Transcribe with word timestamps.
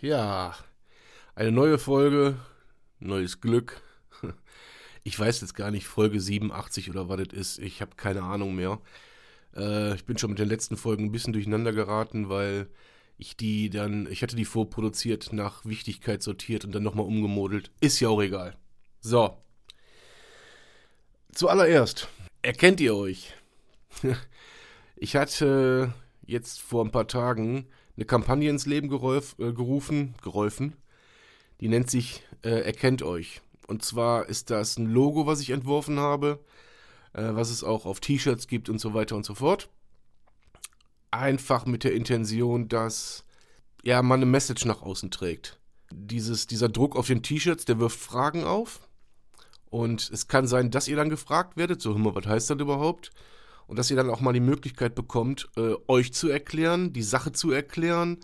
Ja, 0.00 0.54
eine 1.34 1.50
neue 1.50 1.76
Folge, 1.76 2.36
neues 3.00 3.40
Glück. 3.40 3.82
Ich 5.02 5.18
weiß 5.18 5.40
jetzt 5.40 5.54
gar 5.54 5.70
nicht, 5.72 5.86
Folge 5.86 6.20
87 6.20 6.90
oder 6.90 7.08
was 7.08 7.16
das 7.16 7.32
ist. 7.32 7.58
Ich 7.58 7.80
habe 7.80 7.96
keine 7.96 8.22
Ahnung 8.22 8.54
mehr. 8.54 8.78
Äh, 9.56 9.94
ich 9.94 10.04
bin 10.04 10.18
schon 10.18 10.30
mit 10.30 10.38
den 10.38 10.48
letzten 10.48 10.76
Folgen 10.76 11.06
ein 11.06 11.12
bisschen 11.12 11.32
durcheinander 11.32 11.72
geraten, 11.72 12.28
weil 12.28 12.68
ich 13.16 13.36
die 13.36 13.70
dann, 13.70 14.06
ich 14.10 14.22
hatte 14.22 14.36
die 14.36 14.44
vorproduziert, 14.44 15.32
nach 15.32 15.64
Wichtigkeit 15.64 16.22
sortiert 16.22 16.64
und 16.64 16.72
dann 16.74 16.82
nochmal 16.84 17.06
umgemodelt. 17.06 17.72
Ist 17.80 17.98
ja 17.98 18.08
auch 18.08 18.20
egal. 18.20 18.56
So. 19.00 19.36
Zuallererst, 21.32 22.08
erkennt 22.42 22.80
ihr 22.80 22.94
euch? 22.94 23.34
Ich 25.00 25.14
hatte 25.14 25.94
jetzt 26.26 26.60
vor 26.60 26.84
ein 26.84 26.90
paar 26.90 27.06
Tagen 27.06 27.68
eine 27.98 28.04
Kampagne 28.04 28.48
ins 28.48 28.64
Leben 28.64 28.88
geräuf, 28.88 29.34
äh, 29.40 29.52
gerufen, 29.52 30.14
geräufen. 30.22 30.76
Die 31.60 31.66
nennt 31.68 31.90
sich 31.90 32.22
äh, 32.44 32.60
Erkennt 32.60 33.02
euch. 33.02 33.42
Und 33.66 33.84
zwar 33.84 34.28
ist 34.28 34.50
das 34.50 34.78
ein 34.78 34.86
Logo, 34.86 35.26
was 35.26 35.40
ich 35.40 35.50
entworfen 35.50 35.98
habe, 35.98 36.38
äh, 37.12 37.30
was 37.32 37.50
es 37.50 37.64
auch 37.64 37.86
auf 37.86 37.98
T-Shirts 37.98 38.46
gibt 38.46 38.68
und 38.68 38.80
so 38.80 38.94
weiter 38.94 39.16
und 39.16 39.26
so 39.26 39.34
fort. 39.34 39.68
Einfach 41.10 41.66
mit 41.66 41.82
der 41.82 41.92
Intention, 41.92 42.68
dass 42.68 43.24
ja, 43.82 44.00
man 44.02 44.20
eine 44.20 44.30
Message 44.30 44.64
nach 44.64 44.82
außen 44.82 45.10
trägt. 45.10 45.58
Dieses, 45.90 46.46
dieser 46.46 46.68
Druck 46.68 46.94
auf 46.94 47.08
den 47.08 47.24
T-Shirts, 47.24 47.64
der 47.64 47.80
wirft 47.80 47.98
Fragen 47.98 48.44
auf. 48.44 48.88
Und 49.70 50.08
es 50.12 50.28
kann 50.28 50.46
sein, 50.46 50.70
dass 50.70 50.86
ihr 50.86 50.96
dann 50.96 51.10
gefragt 51.10 51.56
werdet, 51.56 51.82
so, 51.82 51.94
hör 51.94 51.98
mal, 51.98 52.14
was 52.14 52.26
heißt 52.26 52.50
das 52.50 52.60
überhaupt? 52.60 53.10
Und 53.68 53.78
dass 53.78 53.90
ihr 53.90 53.96
dann 53.96 54.10
auch 54.10 54.20
mal 54.20 54.32
die 54.32 54.40
Möglichkeit 54.40 54.94
bekommt, 54.96 55.48
äh, 55.56 55.74
euch 55.86 56.12
zu 56.12 56.28
erklären, 56.28 56.92
die 56.92 57.02
Sache 57.02 57.32
zu 57.32 57.52
erklären, 57.52 58.18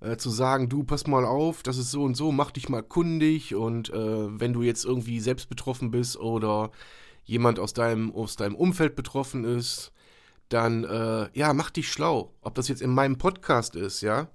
äh, 0.00 0.16
zu 0.16 0.28
sagen, 0.28 0.68
du 0.68 0.82
pass 0.82 1.06
mal 1.06 1.24
auf, 1.24 1.62
das 1.62 1.78
ist 1.78 1.90
so 1.90 2.02
und 2.02 2.16
so, 2.16 2.32
mach 2.32 2.50
dich 2.50 2.68
mal 2.68 2.82
kundig 2.82 3.54
und 3.54 3.90
äh, 3.90 4.40
wenn 4.40 4.52
du 4.52 4.62
jetzt 4.62 4.84
irgendwie 4.84 5.20
selbst 5.20 5.48
betroffen 5.48 5.90
bist 5.90 6.18
oder 6.18 6.72
jemand 7.24 7.58
aus 7.60 7.72
deinem, 7.72 8.12
aus 8.12 8.36
deinem 8.36 8.56
Umfeld 8.56 8.96
betroffen 8.96 9.44
ist, 9.44 9.92
dann 10.48 10.84
äh, 10.84 11.28
ja, 11.32 11.54
mach 11.54 11.70
dich 11.70 11.90
schlau. 11.90 12.34
Ob 12.42 12.54
das 12.56 12.68
jetzt 12.68 12.82
in 12.82 12.90
meinem 12.90 13.16
Podcast 13.16 13.76
ist, 13.76 14.00
ja, 14.02 14.28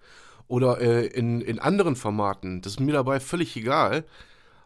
oder 0.47 0.79
äh, 0.79 1.07
in, 1.07 1.41
in 1.41 1.59
anderen 1.59 1.95
Formaten, 1.95 2.61
das 2.61 2.73
ist 2.73 2.79
mir 2.79 2.93
dabei 2.93 3.19
völlig 3.19 3.55
egal. 3.57 4.05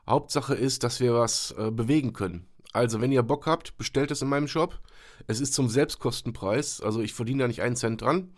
Hauptsache 0.08 0.54
ist, 0.54 0.84
dass 0.84 1.00
wir 1.00 1.14
was 1.16 1.56
äh, 1.58 1.72
bewegen 1.72 2.14
können. 2.14 2.48
Also, 2.74 3.02
wenn 3.02 3.12
ihr 3.12 3.24
Bock 3.24 3.48
habt, 3.48 3.78
bestellt 3.78 4.12
es 4.12 4.22
in 4.22 4.30
meinem 4.30 4.48
Shop. 4.48 4.80
Es 5.28 5.40
ist 5.40 5.54
zum 5.54 5.70
Selbstkostenpreis, 5.70 6.82
also 6.82 7.02
ich 7.02 7.14
verdiene 7.14 7.44
da 7.44 7.48
nicht 7.48 7.62
einen 7.62 7.76
Cent 7.76 8.02
dran. 8.02 8.34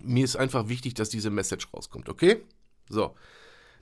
Mir 0.00 0.24
ist 0.24 0.36
einfach 0.36 0.68
wichtig, 0.68 0.94
dass 0.94 1.08
diese 1.08 1.30
Message 1.30 1.68
rauskommt, 1.72 2.08
okay? 2.08 2.42
So, 2.88 3.14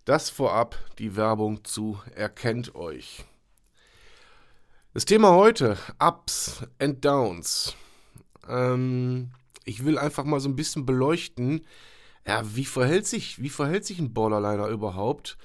das 0.05 0.31
vorab 0.31 0.79
die 0.99 1.17
Werbung 1.17 1.65
zu 1.65 1.99
Erkennt 2.15 2.75
euch. 2.75 3.25
Das 4.95 5.05
Thema 5.07 5.35
heute, 5.35 5.79
Ups 5.99 6.65
and 6.79 7.05
Downs. 7.05 7.75
Ähm, 8.49 9.31
ich 9.65 9.85
will 9.85 9.99
einfach 9.99 10.25
mal 10.25 10.41
so 10.41 10.49
ein 10.49 10.57
bisschen 10.57 10.85
beleuchten, 10.85 11.65
ja, 12.27 12.43
wie 12.55 12.65
verhält 12.65 13.07
sich, 13.07 13.43
wie 13.43 13.49
verhält 13.49 13.85
sich 13.85 13.99
ein 13.99 14.13
Borderliner 14.13 14.69
überhaupt, 14.69 15.39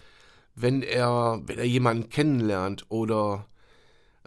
wenn 0.55 0.81
er, 0.81 1.41
wenn 1.45 1.59
er 1.59 1.65
jemanden 1.65 2.09
kennenlernt 2.09 2.85
oder 2.89 3.47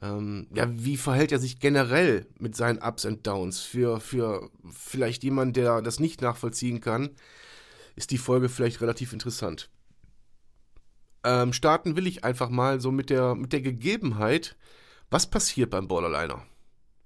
ähm, 0.03 0.47
ja, 0.55 0.67
wie 0.71 0.97
verhält 0.97 1.33
er 1.33 1.39
sich 1.39 1.61
generell 1.61 2.27
mit 2.39 2.57
seinen 2.57 2.83
Ups 2.83 3.05
und 3.05 3.27
Downs? 3.27 3.61
Für, 3.61 4.01
für 4.01 4.51
vielleicht 4.71 5.23
jemanden, 5.25 5.55
der 5.55 5.83
das 5.83 6.01
nicht 6.01 6.23
nachvollziehen 6.23 6.81
kann, 6.81 7.11
ist 7.97 8.11
die 8.11 8.19
Folge 8.19 8.49
vielleicht 8.49 8.81
relativ 8.81 9.13
interessant. 9.13 9.69
Ähm, 11.23 11.53
starten 11.53 11.97
will 11.97 12.07
ich 12.07 12.25
einfach 12.25 12.49
mal 12.49 12.81
so 12.81 12.91
mit 12.91 13.11
der, 13.11 13.35
mit 13.35 13.53
der 13.53 13.61
Gegebenheit, 13.61 14.57
was 15.11 15.29
passiert 15.29 15.71
beim 15.71 15.87
Borderliner? 15.87 16.43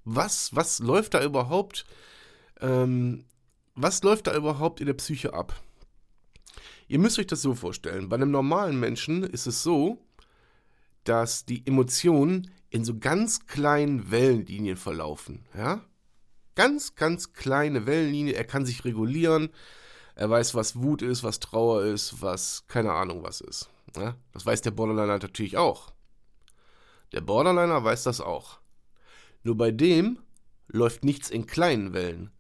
Was, 0.05 0.55
was 0.55 0.79
läuft 0.79 1.15
da 1.15 1.25
überhaupt, 1.25 1.87
ähm, 2.61 3.25
was 3.75 4.05
läuft 4.05 4.29
da 4.29 4.37
überhaupt 4.37 4.81
in 4.81 4.87
der 4.87 4.95
Psyche 4.95 5.35
ab? 5.35 5.61
Ihr 6.87 7.01
müsst 7.01 7.19
euch 7.19 7.27
das 7.27 7.43
so 7.43 7.55
vorstellen. 7.55 8.09
Bei 8.09 8.17
einem 8.17 8.31
normalen 8.31 8.79
Menschen 8.79 9.25
ist 9.25 9.47
es 9.47 9.65
so, 9.65 9.99
dass 11.03 11.45
die 11.45 11.67
Emotionen 11.67 12.51
in 12.75 12.85
so 12.85 12.99
ganz 12.99 13.47
kleinen 13.47 14.11
Wellenlinien 14.11 14.77
verlaufen. 14.77 15.47
Ja? 15.57 15.83
Ganz, 16.57 16.97
ganz 16.97 17.33
kleine 17.33 17.87
Wellenlinie. 17.87 18.35
Er 18.35 18.43
kann 18.43 18.67
sich 18.67 18.85
regulieren. 18.85 19.51
Er 20.17 20.29
weiß, 20.29 20.57
was 20.57 20.83
Wut 20.83 21.01
ist, 21.01 21.23
was 21.23 21.39
Trauer 21.39 21.85
ist, 21.85 22.21
was 22.21 22.65
keine 22.67 22.93
Ahnung 22.93 23.23
was 23.23 23.41
ist. 23.41 23.71
Ja? 23.97 24.17
Das 24.33 24.45
weiß 24.45 24.61
der 24.63 24.73
Borderliner 24.73 25.19
natürlich 25.19 25.57
auch. 25.57 25.93
Der 27.13 27.21
Borderliner 27.21 27.85
weiß 27.85 28.03
das 28.03 28.21
auch. 28.21 28.59
Nur 29.45 29.57
bei 29.57 29.71
dem 29.71 30.19
läuft 30.67 31.05
nichts 31.05 31.31
in 31.31 31.47
kleinen 31.47 31.93
Wellen. 31.93 32.33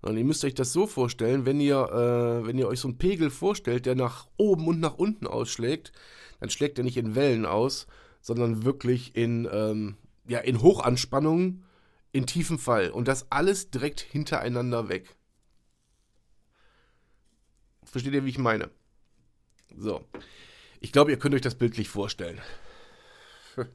Sondern 0.00 0.18
ihr 0.18 0.24
müsst 0.24 0.44
euch 0.44 0.54
das 0.54 0.72
so 0.72 0.86
vorstellen, 0.86 1.44
wenn 1.44 1.58
ihr, 1.58 1.88
äh, 1.90 2.46
wenn 2.46 2.56
ihr 2.56 2.68
euch 2.68 2.78
so 2.78 2.86
einen 2.86 2.98
Pegel 2.98 3.30
vorstellt, 3.30 3.86
der 3.86 3.96
nach 3.96 4.28
oben 4.36 4.68
und 4.68 4.78
nach 4.78 4.94
unten 4.94 5.26
ausschlägt, 5.26 5.90
dann 6.38 6.50
schlägt 6.50 6.78
er 6.78 6.84
nicht 6.84 6.98
in 6.98 7.16
Wellen 7.16 7.46
aus, 7.46 7.88
sondern 8.22 8.64
wirklich 8.64 9.14
in, 9.14 9.48
ähm, 9.52 9.96
ja, 10.26 10.38
in 10.38 10.62
Hochanspannung, 10.62 11.64
in 12.12 12.26
tiefem 12.26 12.58
Fall. 12.58 12.90
Und 12.90 13.08
das 13.08 13.30
alles 13.30 13.70
direkt 13.70 14.00
hintereinander 14.00 14.88
weg. 14.88 15.16
Versteht 17.84 18.14
ihr, 18.14 18.24
wie 18.24 18.30
ich 18.30 18.38
meine? 18.38 18.70
So. 19.76 20.06
Ich 20.80 20.92
glaube, 20.92 21.10
ihr 21.10 21.18
könnt 21.18 21.34
euch 21.34 21.42
das 21.42 21.56
bildlich 21.56 21.88
vorstellen. 21.88 22.40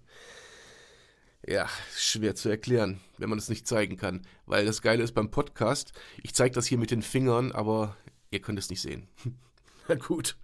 ja, 1.46 1.70
schwer 1.96 2.36
zu 2.36 2.50
erklären, 2.50 3.00
wenn 3.18 3.30
man 3.30 3.38
es 3.38 3.50
nicht 3.50 3.68
zeigen 3.68 3.98
kann. 3.98 4.26
Weil 4.46 4.66
das 4.66 4.82
Geile 4.82 5.04
ist 5.04 5.14
beim 5.14 5.30
Podcast, 5.30 5.94
ich 6.24 6.34
zeige 6.34 6.56
das 6.56 6.66
hier 6.66 6.78
mit 6.78 6.92
den 6.92 7.02
Fingern, 7.02 7.52
aber 7.52 7.96
ihr 8.32 8.42
könnt 8.42 8.60
es 8.60 8.70
nicht 8.70 8.82
sehen. 8.82 9.08
Na 9.88 9.96
gut, 9.96 10.38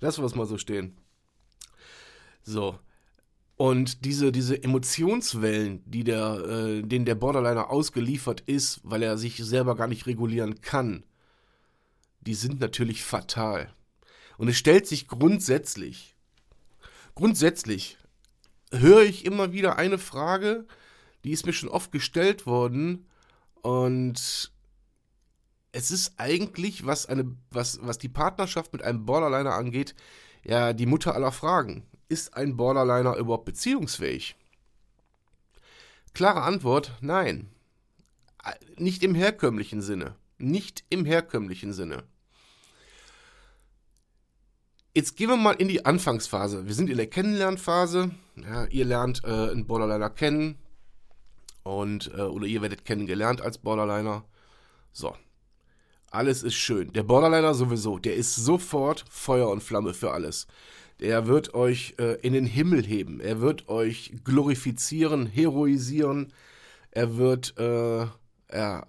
lassen 0.00 0.22
wir 0.22 0.26
es 0.26 0.34
mal 0.34 0.46
so 0.46 0.58
stehen. 0.58 0.96
So, 2.42 2.78
und 3.60 4.06
diese, 4.06 4.32
diese 4.32 4.62
Emotionswellen, 4.62 5.82
die 5.84 6.02
der, 6.02 6.32
äh, 6.48 6.82
denen 6.82 7.04
der 7.04 7.14
Borderliner 7.14 7.68
ausgeliefert 7.68 8.40
ist, 8.46 8.80
weil 8.84 9.02
er 9.02 9.18
sich 9.18 9.36
selber 9.36 9.76
gar 9.76 9.86
nicht 9.86 10.06
regulieren 10.06 10.62
kann, 10.62 11.04
die 12.22 12.32
sind 12.32 12.58
natürlich 12.58 13.04
fatal. 13.04 13.70
Und 14.38 14.48
es 14.48 14.56
stellt 14.56 14.86
sich 14.86 15.08
grundsätzlich, 15.08 16.16
grundsätzlich 17.14 17.98
höre 18.72 19.02
ich 19.02 19.26
immer 19.26 19.52
wieder 19.52 19.76
eine 19.76 19.98
Frage, 19.98 20.66
die 21.24 21.32
ist 21.32 21.44
mir 21.44 21.52
schon 21.52 21.68
oft 21.68 21.92
gestellt 21.92 22.46
worden 22.46 23.10
und 23.60 24.52
es 25.72 25.90
ist 25.90 26.14
eigentlich, 26.16 26.86
was, 26.86 27.04
eine, 27.04 27.36
was, 27.50 27.78
was 27.82 27.98
die 27.98 28.08
Partnerschaft 28.08 28.72
mit 28.72 28.80
einem 28.82 29.04
Borderliner 29.04 29.52
angeht, 29.52 29.94
ja 30.44 30.72
die 30.72 30.86
Mutter 30.86 31.14
aller 31.14 31.30
Fragen. 31.30 31.84
Ist 32.10 32.34
ein 32.34 32.56
Borderliner 32.56 33.14
überhaupt 33.14 33.44
beziehungsfähig? 33.44 34.34
Klare 36.12 36.42
Antwort, 36.42 36.92
nein. 37.00 37.48
Nicht 38.76 39.04
im 39.04 39.14
herkömmlichen 39.14 39.80
Sinne. 39.80 40.16
Nicht 40.36 40.82
im 40.90 41.04
herkömmlichen 41.04 41.72
Sinne. 41.72 42.02
Jetzt 44.92 45.16
gehen 45.16 45.28
wir 45.28 45.36
mal 45.36 45.52
in 45.52 45.68
die 45.68 45.86
Anfangsphase. 45.86 46.66
Wir 46.66 46.74
sind 46.74 46.90
in 46.90 46.96
der 46.96 47.06
Kennenlernphase. 47.06 48.10
Ja, 48.34 48.64
ihr 48.64 48.86
lernt 48.86 49.22
äh, 49.22 49.28
einen 49.28 49.68
Borderliner 49.68 50.10
kennen. 50.10 50.58
Und, 51.62 52.10
äh, 52.12 52.22
oder 52.22 52.46
ihr 52.46 52.60
werdet 52.60 52.84
kennengelernt 52.84 53.40
als 53.40 53.58
Borderliner. 53.58 54.24
So. 54.92 55.14
Alles 56.10 56.42
ist 56.42 56.54
schön. 56.54 56.92
Der 56.92 57.04
Borderliner 57.04 57.54
sowieso, 57.54 58.00
der 58.00 58.16
ist 58.16 58.34
sofort 58.34 59.04
Feuer 59.08 59.48
und 59.48 59.62
Flamme 59.62 59.94
für 59.94 60.10
alles. 60.10 60.48
Der 61.00 61.26
wird 61.26 61.54
euch 61.54 61.94
äh, 61.98 62.20
in 62.20 62.34
den 62.34 62.44
Himmel 62.44 62.84
heben. 62.84 63.20
Er 63.20 63.40
wird 63.40 63.68
euch 63.68 64.12
glorifizieren, 64.22 65.26
heroisieren. 65.26 66.32
Er 66.90 67.16
wird, 67.16 67.54
äh, 67.58 68.06
ja, 68.52 68.86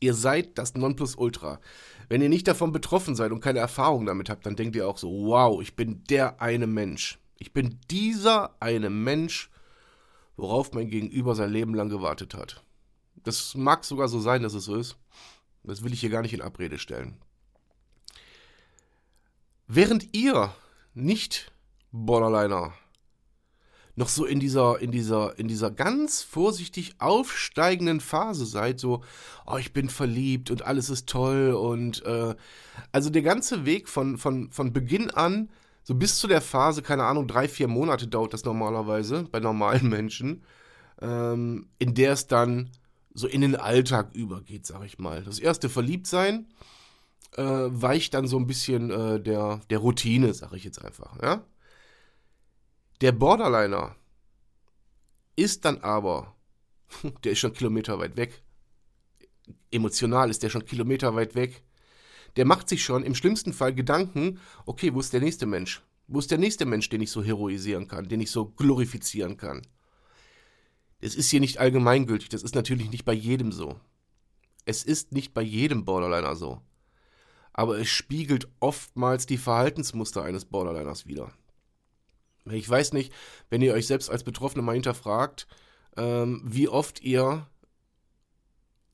ihr 0.00 0.14
seid 0.14 0.56
das 0.56 0.74
Nonplusultra. 0.74 1.60
Wenn 2.08 2.22
ihr 2.22 2.28
nicht 2.28 2.46
davon 2.46 2.72
betroffen 2.72 3.16
seid 3.16 3.32
und 3.32 3.40
keine 3.40 3.58
Erfahrung 3.58 4.06
damit 4.06 4.30
habt, 4.30 4.46
dann 4.46 4.56
denkt 4.56 4.76
ihr 4.76 4.88
auch 4.88 4.98
so, 4.98 5.10
wow, 5.10 5.60
ich 5.60 5.74
bin 5.74 6.04
der 6.04 6.40
eine 6.40 6.66
Mensch. 6.66 7.18
Ich 7.38 7.52
bin 7.52 7.78
dieser 7.90 8.54
eine 8.60 8.88
Mensch, 8.88 9.50
worauf 10.36 10.72
mein 10.72 10.88
Gegenüber 10.88 11.34
sein 11.34 11.50
Leben 11.50 11.74
lang 11.74 11.88
gewartet 11.88 12.34
hat. 12.34 12.62
Das 13.24 13.54
mag 13.54 13.84
sogar 13.84 14.08
so 14.08 14.20
sein, 14.20 14.42
dass 14.42 14.54
es 14.54 14.64
so 14.64 14.76
ist. 14.76 14.96
Das 15.64 15.82
will 15.82 15.92
ich 15.92 16.00
hier 16.00 16.10
gar 16.10 16.22
nicht 16.22 16.32
in 16.32 16.40
Abrede 16.40 16.78
stellen. 16.78 17.16
Während 19.66 20.16
ihr 20.16 20.54
nicht 20.98 21.52
Borderliner 21.92 22.72
noch 23.98 24.08
so 24.08 24.24
in 24.24 24.38
dieser, 24.38 24.80
in 24.80 24.92
dieser, 24.92 25.36
in 25.40 25.48
dieser 25.48 25.72
ganz 25.72 26.22
vorsichtig 26.22 26.94
aufsteigenden 27.00 28.00
Phase 28.00 28.46
seid, 28.46 28.78
so, 28.78 29.02
oh, 29.44 29.56
ich 29.56 29.72
bin 29.72 29.88
verliebt 29.88 30.52
und 30.52 30.62
alles 30.62 30.88
ist 30.88 31.08
toll 31.08 31.50
und 31.50 32.06
äh, 32.06 32.36
also 32.92 33.10
der 33.10 33.22
ganze 33.22 33.66
Weg 33.66 33.88
von, 33.88 34.16
von, 34.16 34.52
von 34.52 34.72
Beginn 34.72 35.10
an, 35.10 35.50
so 35.82 35.96
bis 35.96 36.16
zu 36.18 36.28
der 36.28 36.40
Phase, 36.40 36.80
keine 36.80 37.04
Ahnung, 37.04 37.26
drei, 37.26 37.48
vier 37.48 37.66
Monate 37.66 38.06
dauert 38.06 38.32
das 38.34 38.44
normalerweise 38.44 39.24
bei 39.32 39.40
normalen 39.40 39.88
Menschen, 39.88 40.44
ähm, 41.02 41.66
in 41.80 41.94
der 41.94 42.12
es 42.12 42.28
dann 42.28 42.70
so 43.14 43.26
in 43.26 43.40
den 43.40 43.56
Alltag 43.56 44.14
übergeht, 44.14 44.64
sag 44.64 44.84
ich 44.84 45.00
mal. 45.00 45.24
Das 45.24 45.40
erste 45.40 45.68
Verliebtsein 45.68 46.46
äh, 46.46 46.77
weicht 47.36 48.14
dann 48.14 48.26
so 48.26 48.38
ein 48.38 48.46
bisschen 48.46 48.90
äh, 48.90 49.20
der, 49.20 49.60
der 49.70 49.78
Routine, 49.78 50.32
sag 50.34 50.52
ich 50.52 50.64
jetzt 50.64 50.84
einfach, 50.84 51.20
ja. 51.22 51.44
Der 53.00 53.12
Borderliner 53.12 53.94
ist 55.36 55.64
dann 55.64 55.78
aber, 55.78 56.34
der 57.24 57.32
ist 57.32 57.38
schon 57.38 57.52
Kilometer 57.52 57.98
weit 57.98 58.16
weg. 58.16 58.42
Emotional 59.70 60.30
ist 60.30 60.42
der 60.42 60.50
schon 60.50 60.64
Kilometer 60.64 61.14
weit 61.14 61.34
weg. 61.34 61.62
Der 62.36 62.44
macht 62.44 62.68
sich 62.68 62.82
schon 62.82 63.04
im 63.04 63.14
schlimmsten 63.14 63.52
Fall 63.52 63.74
Gedanken, 63.74 64.40
okay, 64.66 64.92
wo 64.94 65.00
ist 65.00 65.12
der 65.12 65.20
nächste 65.20 65.46
Mensch? 65.46 65.82
Wo 66.06 66.18
ist 66.18 66.30
der 66.30 66.38
nächste 66.38 66.66
Mensch, 66.66 66.88
den 66.88 67.02
ich 67.02 67.10
so 67.10 67.22
heroisieren 67.22 67.86
kann, 67.86 68.08
den 68.08 68.20
ich 68.20 68.30
so 68.30 68.46
glorifizieren 68.46 69.36
kann? 69.36 69.62
Es 71.00 71.14
ist 71.14 71.30
hier 71.30 71.40
nicht 71.40 71.58
allgemeingültig, 71.58 72.28
das 72.28 72.42
ist 72.42 72.54
natürlich 72.54 72.90
nicht 72.90 73.04
bei 73.04 73.12
jedem 73.12 73.52
so. 73.52 73.78
Es 74.64 74.82
ist 74.82 75.12
nicht 75.12 75.34
bei 75.34 75.42
jedem 75.42 75.84
Borderliner 75.84 76.34
so. 76.34 76.60
Aber 77.58 77.76
es 77.80 77.88
spiegelt 77.88 78.46
oftmals 78.60 79.26
die 79.26 79.36
Verhaltensmuster 79.36 80.22
eines 80.22 80.44
Borderliners 80.44 81.08
wider. 81.08 81.32
Ich 82.44 82.70
weiß 82.70 82.92
nicht, 82.92 83.12
wenn 83.50 83.62
ihr 83.62 83.74
euch 83.74 83.88
selbst 83.88 84.10
als 84.10 84.22
Betroffene 84.22 84.62
mal 84.62 84.74
hinterfragt, 84.74 85.48
ähm, 85.96 86.40
wie 86.44 86.68
oft 86.68 87.00
ihr, 87.00 87.48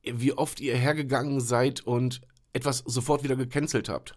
wie 0.02 0.32
oft 0.32 0.60
ihr 0.60 0.78
hergegangen 0.78 1.42
seid 1.42 1.82
und 1.82 2.22
etwas 2.54 2.78
sofort 2.86 3.22
wieder 3.22 3.36
gecancelt 3.36 3.90
habt. 3.90 4.16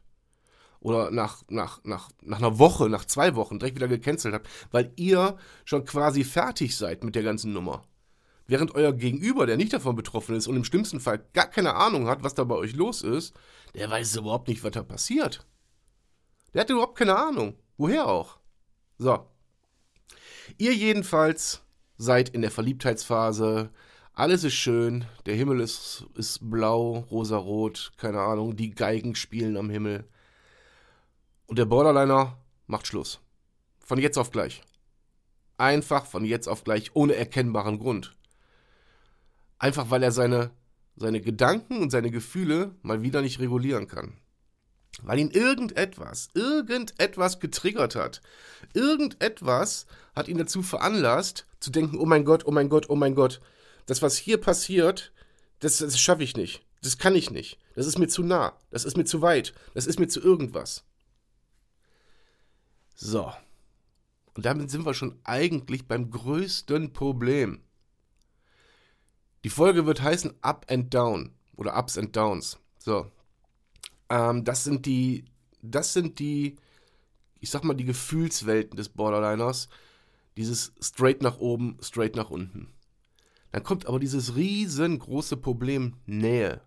Oder 0.80 1.12
nach, 1.12 1.44
nach, 1.50 1.84
nach, 1.84 2.10
nach 2.22 2.38
einer 2.38 2.58
Woche, 2.58 2.88
nach 2.88 3.04
zwei 3.04 3.36
Wochen 3.36 3.60
direkt 3.60 3.76
wieder 3.76 3.90
gecancelt 3.90 4.34
habt, 4.34 4.48
weil 4.72 4.94
ihr 4.96 5.36
schon 5.66 5.84
quasi 5.84 6.24
fertig 6.24 6.78
seid 6.78 7.04
mit 7.04 7.16
der 7.16 7.24
ganzen 7.24 7.52
Nummer. 7.52 7.84
Während 8.48 8.74
euer 8.76 8.94
Gegenüber, 8.94 9.46
der 9.46 9.58
nicht 9.58 9.74
davon 9.74 9.96
betroffen 9.96 10.36
ist 10.36 10.48
und 10.48 10.56
im 10.56 10.64
schlimmsten 10.64 11.02
Fall 11.02 11.26
gar 11.34 11.48
keine 11.48 11.76
Ahnung 11.76 12.08
hat, 12.08 12.24
was 12.24 12.34
da 12.34 12.46
bei 12.46 12.56
euch 12.56 12.74
los 12.74 13.02
ist, 13.02 13.36
der 13.76 13.90
weiß 13.90 14.16
überhaupt 14.16 14.48
nicht, 14.48 14.64
was 14.64 14.72
da 14.72 14.84
passiert. 14.84 15.46
Der 16.54 16.62
hat 16.62 16.70
überhaupt 16.70 16.98
keine 16.98 17.18
Ahnung. 17.18 17.56
Woher 17.76 18.08
auch? 18.08 18.40
So. 18.98 19.28
Ihr 20.58 20.74
jedenfalls 20.74 21.62
seid 21.98 22.30
in 22.30 22.42
der 22.42 22.52
Verliebtheitsphase. 22.52 23.70
Alles 24.14 24.46
ist 24.46 24.54
schön. 24.54 25.06
Der 25.26 25.36
Himmel 25.36 25.60
ist, 25.60 26.06
ist 26.16 26.40
blau, 26.50 27.06
rosarot, 27.12 27.92
keine 27.98 28.22
Ahnung. 28.22 28.56
Die 28.56 28.72
Geigen 28.72 29.14
spielen 29.16 29.58
am 29.58 29.70
Himmel. 29.70 30.08
Und 31.48 31.60
der 31.60 31.66
Borderliner 31.66 32.38
macht 32.66 32.88
Schluss. 32.88 33.20
Von 33.80 34.00
jetzt 34.00 34.18
auf 34.18 34.32
gleich. 34.32 34.62
Einfach 35.58 36.06
von 36.06 36.24
jetzt 36.24 36.48
auf 36.48 36.64
gleich, 36.64 36.96
ohne 36.96 37.16
erkennbaren 37.16 37.78
Grund. 37.78 38.16
Einfach 39.60 39.90
weil 39.90 40.04
er 40.04 40.12
seine, 40.12 40.52
seine 40.96 41.22
Gedanken 41.22 41.82
und 41.82 41.90
seine 41.90 42.12
Gefühle 42.12 42.76
mal 42.82 43.02
wieder 43.02 43.22
nicht 43.22 43.40
regulieren 43.40 43.88
kann. 43.88 44.14
Weil 45.02 45.20
ihn 45.20 45.32
irgendetwas, 45.32 46.30
irgendetwas 46.34 47.40
getriggert 47.40 47.96
hat. 47.96 48.22
Irgendetwas 48.74 49.86
hat 50.16 50.28
ihn 50.28 50.38
dazu 50.38 50.64
veranlasst, 50.64 51.46
zu 51.60 51.72
denken, 51.72 51.98
oh 51.98 52.06
mein 52.06 52.26
Gott, 52.26 52.46
oh 52.46 52.52
mein 52.52 52.70
Gott, 52.70 52.90
oh 52.90 52.96
mein 52.96 53.16
Gott, 53.16 53.42
das, 53.86 54.02
was 54.02 54.18
hier 54.18 54.38
passiert, 54.40 55.12
das, 55.60 55.78
das 55.78 56.00
schaffe 56.00 56.24
ich 56.24 56.36
nicht. 56.36 56.66
Das 56.82 56.98
kann 56.98 57.16
ich 57.16 57.32
nicht. 57.32 57.60
Das 57.76 57.86
ist 57.86 57.98
mir 57.98 58.08
zu 58.08 58.24
nah. 58.24 58.60
Das 58.70 58.86
ist 58.86 58.98
mir 58.98 59.06
zu 59.06 59.22
weit. 59.22 59.54
Das 59.74 59.88
ist 59.88 60.00
mir 60.00 60.08
zu 60.08 60.22
irgendwas. 60.22 60.84
So. 62.96 63.32
Und 64.34 64.46
damit 64.46 64.70
sind 64.70 64.86
wir 64.86 64.94
schon 64.94 65.20
eigentlich 65.24 65.88
beim 65.88 66.12
größten 66.12 66.94
Problem. 66.94 67.62
Die 69.48 69.52
Folge 69.52 69.86
wird 69.86 70.02
heißen 70.02 70.34
Up 70.42 70.66
and 70.70 70.94
Down 70.94 71.32
oder 71.56 71.80
Ups 71.80 71.98
and 71.98 72.14
Downs. 72.14 72.60
So. 72.80 73.10
Ähm, 74.10 74.44
das 74.44 74.66
sind 74.66 74.86
die, 74.86 75.24
das 75.62 75.94
sind 75.94 76.20
die, 76.20 76.58
ich 77.40 77.50
sag 77.50 77.64
mal, 77.64 77.74
die 77.74 77.86
Gefühlswelten 77.86 78.76
des 78.76 78.90
Borderliners. 78.90 79.70
Dieses 80.36 80.74
straight 80.82 81.22
nach 81.22 81.38
oben, 81.38 81.78
straight 81.82 82.18
nach 82.18 82.30
unten. 82.30 82.74
Dann 83.54 83.64
kommt 83.64 83.86
aber 83.86 84.00
dieses 84.00 84.36
riesengroße 84.36 85.38
Problem 85.38 85.96
Nähe. 86.06 86.60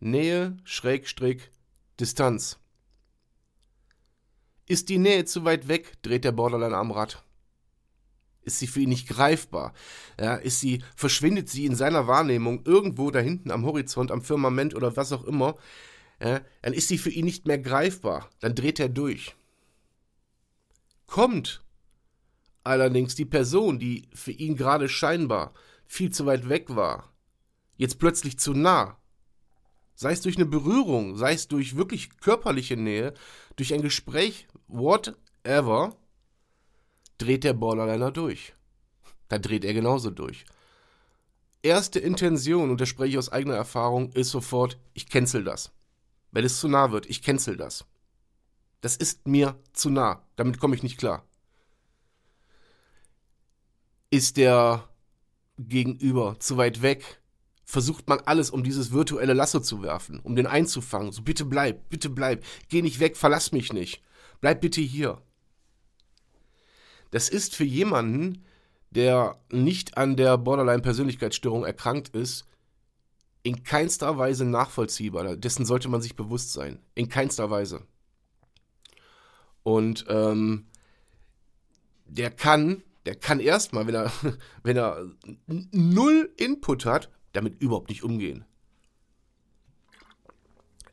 Nähe, 0.00 0.56
Schrägstrich, 0.64 1.50
Distanz. 2.00 2.58
Ist 4.66 4.88
die 4.88 4.96
Nähe 4.96 5.26
zu 5.26 5.44
weit 5.44 5.68
weg, 5.68 5.98
dreht 6.00 6.24
der 6.24 6.32
Borderliner 6.32 6.78
am 6.78 6.92
Rad. 6.92 7.22
Ist 8.44 8.58
sie 8.58 8.66
für 8.66 8.80
ihn 8.80 8.88
nicht 8.88 9.08
greifbar? 9.08 9.72
Ja, 10.20 10.34
ist 10.34 10.60
sie, 10.60 10.82
verschwindet 10.96 11.48
sie 11.48 11.64
in 11.66 11.76
seiner 11.76 12.06
Wahrnehmung 12.06 12.62
irgendwo 12.64 13.10
da 13.10 13.20
hinten 13.20 13.50
am 13.50 13.64
Horizont, 13.64 14.10
am 14.10 14.22
Firmament 14.22 14.74
oder 14.74 14.96
was 14.96 15.12
auch 15.12 15.24
immer, 15.24 15.56
ja, 16.20 16.40
dann 16.62 16.72
ist 16.72 16.88
sie 16.88 16.98
für 16.98 17.10
ihn 17.10 17.24
nicht 17.24 17.46
mehr 17.46 17.58
greifbar. 17.58 18.28
Dann 18.40 18.54
dreht 18.54 18.78
er 18.78 18.88
durch. 18.88 19.34
Kommt 21.06 21.62
allerdings 22.64 23.14
die 23.14 23.24
Person, 23.24 23.78
die 23.78 24.08
für 24.14 24.32
ihn 24.32 24.56
gerade 24.56 24.88
scheinbar 24.88 25.52
viel 25.86 26.10
zu 26.10 26.26
weit 26.26 26.48
weg 26.48 26.74
war, 26.74 27.12
jetzt 27.76 27.98
plötzlich 27.98 28.38
zu 28.38 28.54
nah, 28.54 28.96
sei 29.94 30.12
es 30.12 30.22
durch 30.22 30.36
eine 30.36 30.46
Berührung, 30.46 31.16
sei 31.16 31.34
es 31.34 31.48
durch 31.48 31.76
wirklich 31.76 32.16
körperliche 32.18 32.76
Nähe, 32.76 33.14
durch 33.56 33.74
ein 33.74 33.82
Gespräch, 33.82 34.46
whatever, 34.68 35.96
dreht 37.22 37.44
der 37.44 37.52
Borderliner 37.52 38.10
durch. 38.10 38.54
Dann 39.28 39.42
dreht 39.42 39.64
er 39.64 39.74
genauso 39.74 40.10
durch. 40.10 40.44
Erste 41.62 42.00
Intention, 42.00 42.70
und 42.70 42.80
das 42.80 42.88
spreche 42.88 43.12
ich 43.12 43.18
aus 43.18 43.30
eigener 43.30 43.54
Erfahrung, 43.54 44.12
ist 44.12 44.30
sofort, 44.30 44.78
ich 44.94 45.08
cancel 45.08 45.44
das. 45.44 45.70
Wenn 46.32 46.44
es 46.44 46.58
zu 46.58 46.68
nah 46.68 46.90
wird, 46.90 47.08
ich 47.08 47.22
cancel 47.22 47.56
das. 47.56 47.84
Das 48.80 48.96
ist 48.96 49.28
mir 49.28 49.60
zu 49.72 49.90
nah. 49.90 50.26
Damit 50.34 50.58
komme 50.58 50.74
ich 50.74 50.82
nicht 50.82 50.98
klar. 50.98 51.24
Ist 54.10 54.36
der 54.36 54.88
Gegenüber 55.56 56.36
zu 56.40 56.56
weit 56.56 56.82
weg, 56.82 57.22
versucht 57.64 58.08
man 58.08 58.20
alles, 58.20 58.50
um 58.50 58.64
dieses 58.64 58.90
virtuelle 58.90 59.32
Lasso 59.32 59.60
zu 59.60 59.82
werfen, 59.82 60.18
um 60.20 60.34
den 60.34 60.46
einzufangen. 60.46 61.12
So, 61.12 61.22
bitte 61.22 61.44
bleib, 61.44 61.88
bitte 61.88 62.10
bleib, 62.10 62.44
geh 62.68 62.82
nicht 62.82 62.98
weg, 62.98 63.16
verlass 63.16 63.52
mich 63.52 63.72
nicht. 63.72 64.02
Bleib 64.40 64.60
bitte 64.60 64.80
hier. 64.80 65.22
Das 67.12 67.28
ist 67.28 67.54
für 67.54 67.64
jemanden, 67.64 68.42
der 68.90 69.38
nicht 69.50 69.96
an 69.96 70.16
der 70.16 70.36
Borderline-Persönlichkeitsstörung 70.38 71.64
erkrankt 71.64 72.08
ist, 72.08 72.44
in 73.42 73.62
keinster 73.64 74.18
Weise 74.18 74.44
nachvollziehbar. 74.44 75.36
Dessen 75.36 75.64
sollte 75.64 75.88
man 75.88 76.02
sich 76.02 76.16
bewusst 76.16 76.52
sein. 76.52 76.80
In 76.94 77.08
keinster 77.08 77.50
Weise. 77.50 77.82
Und 79.62 80.06
ähm, 80.08 80.66
der 82.06 82.30
kann, 82.30 82.82
der 83.04 83.14
kann 83.14 83.40
erstmal, 83.40 83.86
wenn 83.86 83.94
er, 83.94 84.12
wenn 84.62 84.76
er 84.76 85.06
null 85.46 86.32
Input 86.36 86.86
hat, 86.86 87.10
damit 87.32 87.60
überhaupt 87.60 87.88
nicht 87.88 88.02
umgehen. 88.02 88.44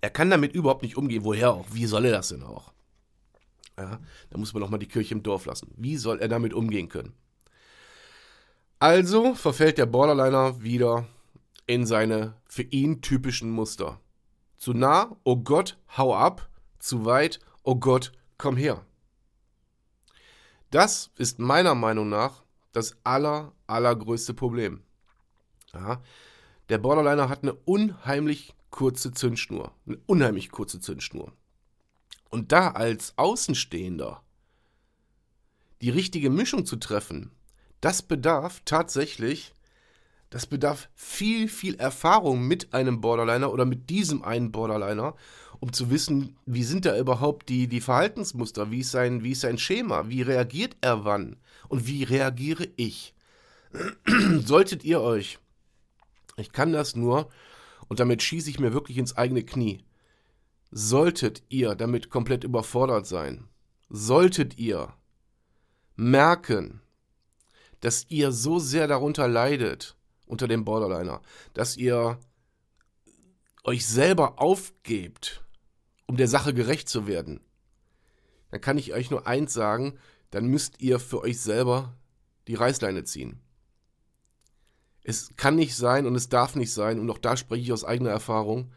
Er 0.01 0.09
kann 0.09 0.29
damit 0.29 0.53
überhaupt 0.53 0.83
nicht 0.83 0.97
umgehen. 0.97 1.23
Woher 1.23 1.53
auch? 1.53 1.67
Wie 1.71 1.85
soll 1.85 2.05
er 2.05 2.11
das 2.11 2.29
denn 2.29 2.43
auch? 2.43 2.73
Ja, 3.79 3.99
da 4.29 4.37
muss 4.37 4.53
man 4.53 4.61
auch 4.61 4.69
mal 4.69 4.77
die 4.77 4.87
Kirche 4.87 5.13
im 5.13 5.23
Dorf 5.23 5.45
lassen. 5.45 5.71
Wie 5.77 5.95
soll 5.95 6.19
er 6.19 6.27
damit 6.27 6.53
umgehen 6.53 6.89
können? 6.89 7.13
Also 8.77 9.35
verfällt 9.35 9.77
der 9.77 9.85
Borderliner 9.85 10.61
wieder 10.61 11.07
in 11.65 11.85
seine 11.85 12.35
für 12.45 12.63
ihn 12.63 13.01
typischen 13.01 13.51
Muster. 13.51 14.01
Zu 14.57 14.73
nah, 14.73 15.15
oh 15.23 15.37
Gott, 15.37 15.77
hau 15.97 16.13
ab. 16.13 16.49
Zu 16.79 17.05
weit, 17.05 17.39
oh 17.63 17.75
Gott, 17.75 18.11
komm 18.37 18.57
her. 18.57 18.85
Das 20.71 21.11
ist 21.15 21.39
meiner 21.39 21.73
Meinung 21.73 22.09
nach 22.09 22.43
das 22.73 22.97
aller, 23.03 23.53
allergrößte 23.67 24.33
Problem. 24.33 24.83
Ja, 25.73 26.01
der 26.67 26.77
Borderliner 26.79 27.29
hat 27.29 27.43
eine 27.43 27.53
unheimlich 27.53 28.53
kurze 28.69 29.11
Zündschnur. 29.11 29.71
Eine 29.87 29.99
unheimlich 30.05 30.51
kurze 30.51 30.79
Zündschnur. 30.79 31.31
Und 32.29 32.51
da 32.51 32.71
als 32.71 33.13
Außenstehender 33.17 34.21
die 35.81 35.89
richtige 35.89 36.29
Mischung 36.29 36.65
zu 36.65 36.75
treffen, 36.75 37.31
das 37.81 38.01
bedarf 38.01 38.61
tatsächlich, 38.65 39.53
das 40.29 40.45
bedarf 40.45 40.89
viel, 40.95 41.47
viel 41.47 41.75
Erfahrung 41.75 42.47
mit 42.47 42.73
einem 42.73 43.01
Borderliner 43.01 43.51
oder 43.51 43.65
mit 43.65 43.89
diesem 43.89 44.23
einen 44.23 44.51
Borderliner, 44.51 45.15
um 45.59 45.73
zu 45.73 45.89
wissen, 45.89 46.37
wie 46.45 46.63
sind 46.63 46.85
da 46.85 46.97
überhaupt 46.97 47.49
die, 47.49 47.67
die 47.67 47.81
Verhaltensmuster, 47.81 48.71
wie 48.71 48.79
ist, 48.79 48.91
sein, 48.91 49.23
wie 49.23 49.31
ist 49.31 49.41
sein 49.41 49.57
Schema, 49.57 50.07
wie 50.07 50.21
reagiert 50.21 50.77
er 50.81 51.03
wann 51.03 51.37
und 51.67 51.87
wie 51.87 52.03
reagiere 52.03 52.67
ich. 52.75 53.13
Solltet 54.45 54.83
ihr 54.83 55.01
euch, 55.01 55.39
ich 56.37 56.51
kann 56.51 56.73
das 56.73 56.95
nur, 56.95 57.29
und 57.87 57.99
damit 57.99 58.21
schieße 58.21 58.49
ich 58.49 58.59
mir 58.59 58.73
wirklich 58.73 58.97
ins 58.97 59.17
eigene 59.17 59.43
Knie, 59.43 59.83
solltet 60.71 61.43
ihr 61.49 61.75
damit 61.75 62.09
komplett 62.09 62.43
überfordert 62.43 63.07
sein, 63.07 63.47
solltet 63.89 64.57
ihr 64.57 64.93
merken, 65.95 66.81
dass 67.79 68.05
ihr 68.09 68.31
so 68.31 68.59
sehr 68.59 68.87
darunter 68.87 69.27
leidet, 69.27 69.95
unter 70.25 70.47
dem 70.47 70.63
Borderliner, 70.63 71.21
dass 71.53 71.75
ihr 71.75 72.19
euch 73.63 73.87
selber 73.87 74.39
aufgebt, 74.39 75.43
um 76.05 76.17
der 76.17 76.27
Sache 76.27 76.53
gerecht 76.53 76.87
zu 76.89 77.07
werden, 77.07 77.41
dann 78.51 78.61
kann 78.61 78.77
ich 78.77 78.93
euch 78.93 79.11
nur 79.11 79.27
eins 79.27 79.53
sagen, 79.53 79.97
dann 80.31 80.47
müsst 80.47 80.81
ihr 80.81 80.99
für 80.99 81.21
euch 81.21 81.39
selber 81.39 81.95
die 82.47 82.55
Reißleine 82.55 83.03
ziehen. 83.03 83.41
Es 85.03 85.35
kann 85.37 85.55
nicht 85.55 85.75
sein 85.75 86.05
und 86.05 86.15
es 86.15 86.29
darf 86.29 86.55
nicht 86.55 86.73
sein, 86.73 86.99
und 86.99 87.09
auch 87.09 87.17
da 87.17 87.37
spreche 87.37 87.63
ich 87.63 87.73
aus 87.73 87.83
eigener 87.83 88.11
Erfahrung, 88.11 88.71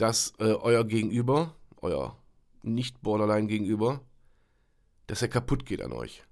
dass 0.00 0.32
äh, 0.38 0.44
euer 0.44 0.84
Gegenüber, 0.86 1.54
euer 1.82 2.16
Nicht-Borderline-Gegenüber, 2.62 4.00
dass 5.06 5.20
er 5.20 5.28
kaputt 5.28 5.66
geht 5.66 5.82
an 5.82 5.92
euch. 5.92 6.24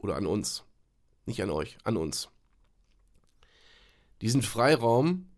Oder 0.00 0.14
an 0.14 0.26
uns. 0.26 0.64
Nicht 1.24 1.42
an 1.42 1.50
euch, 1.50 1.78
an 1.82 1.96
uns. 1.96 2.28
Diesen 4.20 4.40
Freiraum 4.40 5.28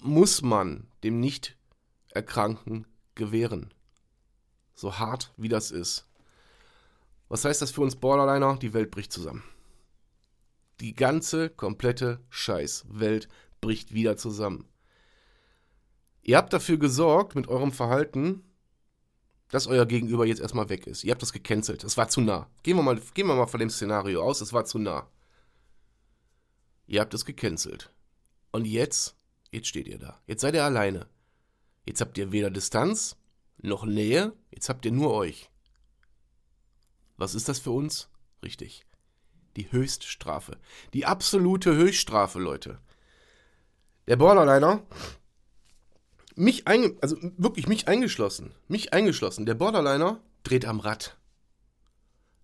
muss 0.00 0.40
man 0.40 0.86
dem 1.02 1.18
Nicht-Erkrankten 1.18 2.86
gewähren. 3.16 3.74
So 4.76 5.00
hart 5.00 5.32
wie 5.36 5.48
das 5.48 5.72
ist. 5.72 6.06
Was 7.26 7.44
heißt 7.44 7.60
das 7.60 7.72
für 7.72 7.80
uns 7.80 7.96
Borderliner? 7.96 8.56
Die 8.56 8.72
Welt 8.72 8.92
bricht 8.92 9.12
zusammen. 9.12 9.42
Die 10.78 10.94
ganze, 10.94 11.50
komplette 11.50 12.20
Scheißwelt 12.30 13.28
bricht 13.60 13.92
wieder 13.92 14.16
zusammen. 14.16 14.68
Ihr 16.28 16.36
habt 16.36 16.52
dafür 16.52 16.76
gesorgt 16.76 17.36
mit 17.36 17.48
eurem 17.48 17.72
Verhalten, 17.72 18.44
dass 19.48 19.66
euer 19.66 19.86
Gegenüber 19.86 20.26
jetzt 20.26 20.42
erstmal 20.42 20.68
weg 20.68 20.86
ist. 20.86 21.02
Ihr 21.02 21.12
habt 21.12 21.22
das 21.22 21.32
gecancelt. 21.32 21.84
Es 21.84 21.96
war 21.96 22.10
zu 22.10 22.20
nah. 22.20 22.50
Gehen 22.62 22.76
wir 22.76 22.82
mal, 22.82 23.00
gehen 23.14 23.28
wir 23.28 23.34
mal 23.34 23.46
von 23.46 23.60
dem 23.60 23.70
Szenario 23.70 24.22
aus, 24.22 24.42
es 24.42 24.52
war 24.52 24.66
zu 24.66 24.78
nah. 24.78 25.08
Ihr 26.86 27.00
habt 27.00 27.14
es 27.14 27.24
gecancelt. 27.24 27.90
Und 28.52 28.66
jetzt, 28.66 29.16
jetzt 29.52 29.68
steht 29.68 29.88
ihr 29.88 29.98
da. 29.98 30.20
Jetzt 30.26 30.42
seid 30.42 30.52
ihr 30.52 30.64
alleine. 30.64 31.06
Jetzt 31.86 32.02
habt 32.02 32.18
ihr 32.18 32.30
weder 32.30 32.50
Distanz 32.50 33.16
noch 33.56 33.86
Nähe. 33.86 34.34
Jetzt 34.50 34.68
habt 34.68 34.84
ihr 34.84 34.92
nur 34.92 35.14
euch. 35.14 35.48
Was 37.16 37.34
ist 37.34 37.48
das 37.48 37.58
für 37.58 37.70
uns? 37.70 38.10
Richtig. 38.42 38.84
Die 39.56 39.72
Höchststrafe. 39.72 40.58
Die 40.92 41.06
absolute 41.06 41.74
Höchststrafe, 41.74 42.38
Leute. 42.38 42.78
Der 44.08 44.16
Borderliner 44.16 44.82
mich 46.38 46.68
einge 46.68 46.96
also 47.00 47.16
wirklich 47.36 47.66
mich 47.66 47.88
eingeschlossen, 47.88 48.52
mich 48.68 48.92
eingeschlossen. 48.92 49.44
Der 49.44 49.54
Borderliner 49.54 50.20
dreht 50.44 50.64
am 50.64 50.80
Rad. 50.80 51.16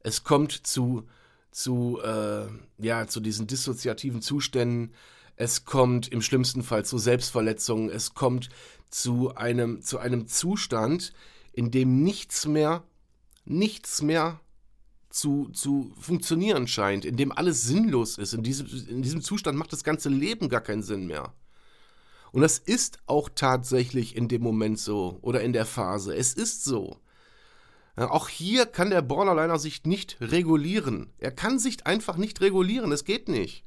Es 0.01 0.25
kommt 0.25 0.53
zu 0.53 1.05
zu 1.51 2.01
äh, 2.03 2.47
ja 2.79 3.07
zu 3.07 3.21
diesen 3.21 3.47
dissoziativen 3.47 4.21
Zuständen. 4.21 4.93
Es 5.37 5.65
kommt 5.65 6.09
im 6.09 6.23
schlimmsten 6.23 6.63
Fall 6.63 6.85
zu 6.85 6.99
Selbstverletzungen. 6.99 7.89
Es 7.89 8.15
kommt 8.15 8.49
zu 8.91 9.35
einem 9.35 9.81
zu 9.83 9.99
einem 9.99 10.27
Zustand, 10.27 11.13
in 11.53 11.71
dem 11.71 12.03
nichts 12.03 12.47
mehr 12.47 12.83
nichts 13.45 14.03
mehr 14.03 14.41
zu, 15.11 15.49
zu 15.51 15.95
funktionieren 15.97 16.67
scheint, 16.67 17.05
in 17.05 17.17
dem 17.17 17.31
alles 17.31 17.63
sinnlos 17.63 18.19
ist. 18.19 18.35
In 18.35 18.43
diesem, 18.43 18.67
in 18.89 19.03
diesem 19.03 19.23
Zustand 19.23 19.57
macht 19.57 19.73
das 19.73 19.85
ganze 19.85 20.09
Leben 20.09 20.49
gar 20.49 20.61
keinen 20.61 20.83
Sinn 20.83 21.07
mehr. 21.07 21.33
Und 22.35 22.41
das 22.41 22.59
ist 22.59 22.99
auch 23.07 23.29
tatsächlich 23.33 24.17
in 24.17 24.27
dem 24.27 24.43
Moment 24.43 24.81
so 24.81 25.21
oder 25.23 25.41
in 25.43 25.53
der 25.53 25.65
Phase. 25.65 26.17
Es 26.17 26.35
ist 26.35 26.65
so. 26.65 26.99
Auch 27.95 28.29
hier 28.29 28.67
kann 28.67 28.91
der 28.91 29.03
Borderliner 29.03 29.57
sich 29.57 29.85
nicht 29.85 30.17
regulieren. 30.21 31.13
Er 31.19 31.31
kann 31.31 31.61
sich 31.61 31.87
einfach 31.87 32.17
nicht 32.17 32.41
regulieren. 32.41 32.91
Es 32.91 33.05
geht 33.05 33.29
nicht. 33.29 33.65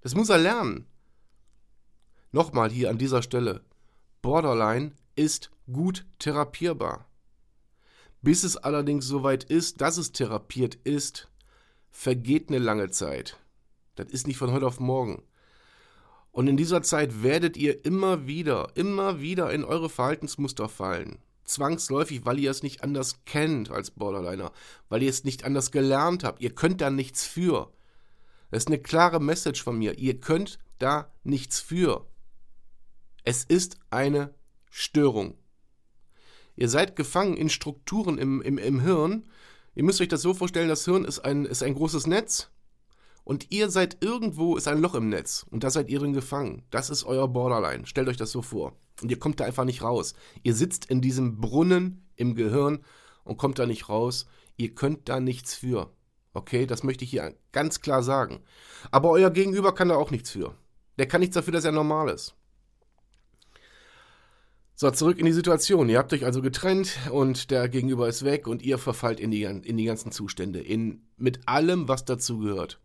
Das 0.00 0.16
muss 0.16 0.28
er 0.28 0.38
lernen. 0.38 0.86
Nochmal 2.32 2.68
hier 2.68 2.90
an 2.90 2.98
dieser 2.98 3.22
Stelle. 3.22 3.64
Borderline 4.22 4.90
ist 5.14 5.52
gut 5.72 6.06
therapierbar. 6.18 7.06
Bis 8.22 8.42
es 8.42 8.56
allerdings 8.56 9.06
soweit 9.06 9.44
ist, 9.44 9.80
dass 9.80 9.98
es 9.98 10.10
therapiert 10.10 10.74
ist, 10.74 11.30
vergeht 11.92 12.48
eine 12.48 12.58
lange 12.58 12.90
Zeit. 12.90 13.38
Das 13.94 14.08
ist 14.08 14.26
nicht 14.26 14.36
von 14.36 14.50
heute 14.50 14.66
auf 14.66 14.80
morgen. 14.80 15.22
Und 16.32 16.46
in 16.46 16.56
dieser 16.56 16.82
Zeit 16.82 17.22
werdet 17.22 17.56
ihr 17.56 17.84
immer 17.84 18.26
wieder, 18.26 18.68
immer 18.74 19.20
wieder 19.20 19.52
in 19.52 19.64
eure 19.64 19.90
Verhaltensmuster 19.90 20.68
fallen. 20.68 21.18
Zwangsläufig, 21.44 22.24
weil 22.24 22.38
ihr 22.38 22.50
es 22.50 22.62
nicht 22.62 22.84
anders 22.84 23.24
kennt 23.24 23.70
als 23.70 23.90
Borderliner, 23.90 24.52
weil 24.88 25.02
ihr 25.02 25.10
es 25.10 25.24
nicht 25.24 25.44
anders 25.44 25.72
gelernt 25.72 26.22
habt. 26.22 26.40
Ihr 26.40 26.54
könnt 26.54 26.80
da 26.80 26.90
nichts 26.90 27.26
für. 27.26 27.72
Das 28.50 28.64
ist 28.64 28.68
eine 28.68 28.78
klare 28.78 29.20
Message 29.20 29.62
von 29.62 29.76
mir. 29.76 29.98
Ihr 29.98 30.20
könnt 30.20 30.60
da 30.78 31.12
nichts 31.24 31.60
für. 31.60 32.06
Es 33.24 33.44
ist 33.44 33.78
eine 33.90 34.32
Störung. 34.70 35.36
Ihr 36.54 36.68
seid 36.68 36.94
gefangen 36.94 37.36
in 37.36 37.48
Strukturen 37.48 38.18
im, 38.18 38.40
im, 38.42 38.58
im 38.58 38.80
Hirn. 38.80 39.28
Ihr 39.74 39.82
müsst 39.82 40.00
euch 40.00 40.08
das 40.08 40.22
so 40.22 40.34
vorstellen, 40.34 40.68
das 40.68 40.84
Hirn 40.84 41.04
ist 41.04 41.20
ein, 41.20 41.44
ist 41.44 41.62
ein 41.62 41.74
großes 41.74 42.06
Netz 42.06 42.50
und 43.30 43.46
ihr 43.50 43.70
seid 43.70 43.98
irgendwo, 44.00 44.56
ist 44.56 44.66
ein 44.66 44.80
Loch 44.80 44.96
im 44.96 45.08
Netz 45.08 45.46
und 45.52 45.62
da 45.62 45.70
seid 45.70 45.88
ihr 45.88 46.00
drin 46.00 46.14
gefangen. 46.14 46.64
Das 46.72 46.90
ist 46.90 47.04
euer 47.04 47.28
Borderline. 47.28 47.86
Stellt 47.86 48.08
euch 48.08 48.16
das 48.16 48.32
so 48.32 48.42
vor. 48.42 48.72
Und 49.00 49.08
ihr 49.08 49.20
kommt 49.20 49.38
da 49.38 49.44
einfach 49.44 49.64
nicht 49.64 49.82
raus. 49.82 50.14
Ihr 50.42 50.52
sitzt 50.52 50.86
in 50.86 51.00
diesem 51.00 51.40
Brunnen 51.40 52.08
im 52.16 52.34
Gehirn 52.34 52.80
und 53.22 53.36
kommt 53.36 53.60
da 53.60 53.66
nicht 53.66 53.88
raus. 53.88 54.26
Ihr 54.56 54.74
könnt 54.74 55.08
da 55.08 55.20
nichts 55.20 55.54
für. 55.54 55.92
Okay, 56.34 56.66
das 56.66 56.82
möchte 56.82 57.04
ich 57.04 57.10
hier 57.10 57.36
ganz 57.52 57.80
klar 57.80 58.02
sagen. 58.02 58.40
Aber 58.90 59.10
euer 59.10 59.30
Gegenüber 59.30 59.76
kann 59.76 59.90
da 59.90 59.94
auch 59.94 60.10
nichts 60.10 60.30
für. 60.30 60.56
Der 60.98 61.06
kann 61.06 61.20
nichts 61.20 61.34
dafür, 61.34 61.52
dass 61.52 61.64
er 61.64 61.70
normal 61.70 62.08
ist. 62.08 62.34
So, 64.74 64.90
zurück 64.90 65.20
in 65.20 65.26
die 65.26 65.32
Situation. 65.32 65.88
Ihr 65.88 65.98
habt 65.98 66.12
euch 66.12 66.24
also 66.24 66.42
getrennt 66.42 66.98
und 67.12 67.52
der 67.52 67.68
Gegenüber 67.68 68.08
ist 68.08 68.24
weg 68.24 68.48
und 68.48 68.60
ihr 68.60 68.78
verfallt 68.78 69.20
in 69.20 69.30
die, 69.30 69.44
in 69.44 69.76
die 69.76 69.84
ganzen 69.84 70.10
Zustände. 70.10 70.58
In, 70.60 71.06
mit 71.16 71.46
allem, 71.46 71.86
was 71.86 72.04
dazu 72.04 72.40
gehört. 72.40 72.80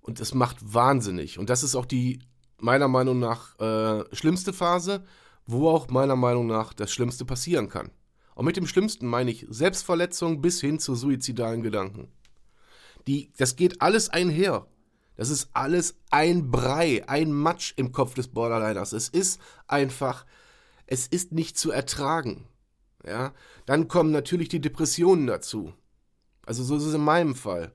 Und 0.00 0.20
es 0.20 0.34
macht 0.34 0.56
wahnsinnig. 0.74 1.38
Und 1.38 1.50
das 1.50 1.62
ist 1.62 1.74
auch 1.74 1.86
die, 1.86 2.20
meiner 2.58 2.88
Meinung 2.88 3.18
nach, 3.18 3.58
äh, 3.58 4.04
schlimmste 4.14 4.52
Phase, 4.52 5.04
wo 5.46 5.68
auch 5.68 5.88
meiner 5.88 6.16
Meinung 6.16 6.46
nach 6.46 6.72
das 6.72 6.92
Schlimmste 6.92 7.24
passieren 7.24 7.68
kann. 7.68 7.90
Und 8.34 8.46
mit 8.46 8.56
dem 8.56 8.66
Schlimmsten 8.66 9.06
meine 9.06 9.30
ich 9.30 9.46
Selbstverletzung 9.50 10.40
bis 10.40 10.60
hin 10.60 10.78
zu 10.78 10.94
suizidalen 10.94 11.62
Gedanken. 11.62 12.08
Die, 13.06 13.32
das 13.36 13.56
geht 13.56 13.82
alles 13.82 14.08
einher. 14.08 14.66
Das 15.16 15.28
ist 15.28 15.50
alles 15.52 15.96
ein 16.10 16.50
Brei, 16.50 17.06
ein 17.06 17.32
Matsch 17.32 17.74
im 17.76 17.92
Kopf 17.92 18.14
des 18.14 18.28
Borderliners. 18.28 18.92
Es 18.92 19.08
ist 19.08 19.40
einfach, 19.66 20.24
es 20.86 21.06
ist 21.06 21.32
nicht 21.32 21.58
zu 21.58 21.70
ertragen. 21.70 22.46
Ja, 23.04 23.34
dann 23.66 23.88
kommen 23.88 24.12
natürlich 24.12 24.48
die 24.48 24.60
Depressionen 24.60 25.26
dazu. 25.26 25.72
Also 26.46 26.64
so 26.64 26.76
ist 26.76 26.84
es 26.84 26.94
in 26.94 27.04
meinem 27.04 27.34
Fall. 27.34 27.72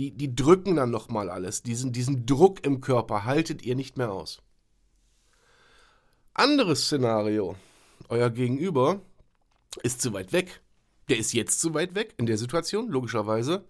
Die, 0.00 0.12
die 0.12 0.34
drücken 0.34 0.76
dann 0.76 0.90
nochmal 0.90 1.28
alles. 1.28 1.62
Diesen, 1.62 1.92
diesen 1.92 2.24
Druck 2.24 2.64
im 2.64 2.80
Körper 2.80 3.26
haltet 3.26 3.66
ihr 3.66 3.76
nicht 3.76 3.98
mehr 3.98 4.10
aus. 4.10 4.40
Anderes 6.32 6.86
Szenario. 6.86 7.54
Euer 8.08 8.30
Gegenüber 8.30 9.02
ist 9.82 10.00
zu 10.00 10.14
weit 10.14 10.32
weg. 10.32 10.62
Der 11.10 11.18
ist 11.18 11.34
jetzt 11.34 11.60
zu 11.60 11.74
weit 11.74 11.94
weg 11.94 12.14
in 12.16 12.24
der 12.24 12.38
Situation, 12.38 12.88
logischerweise. 12.88 13.66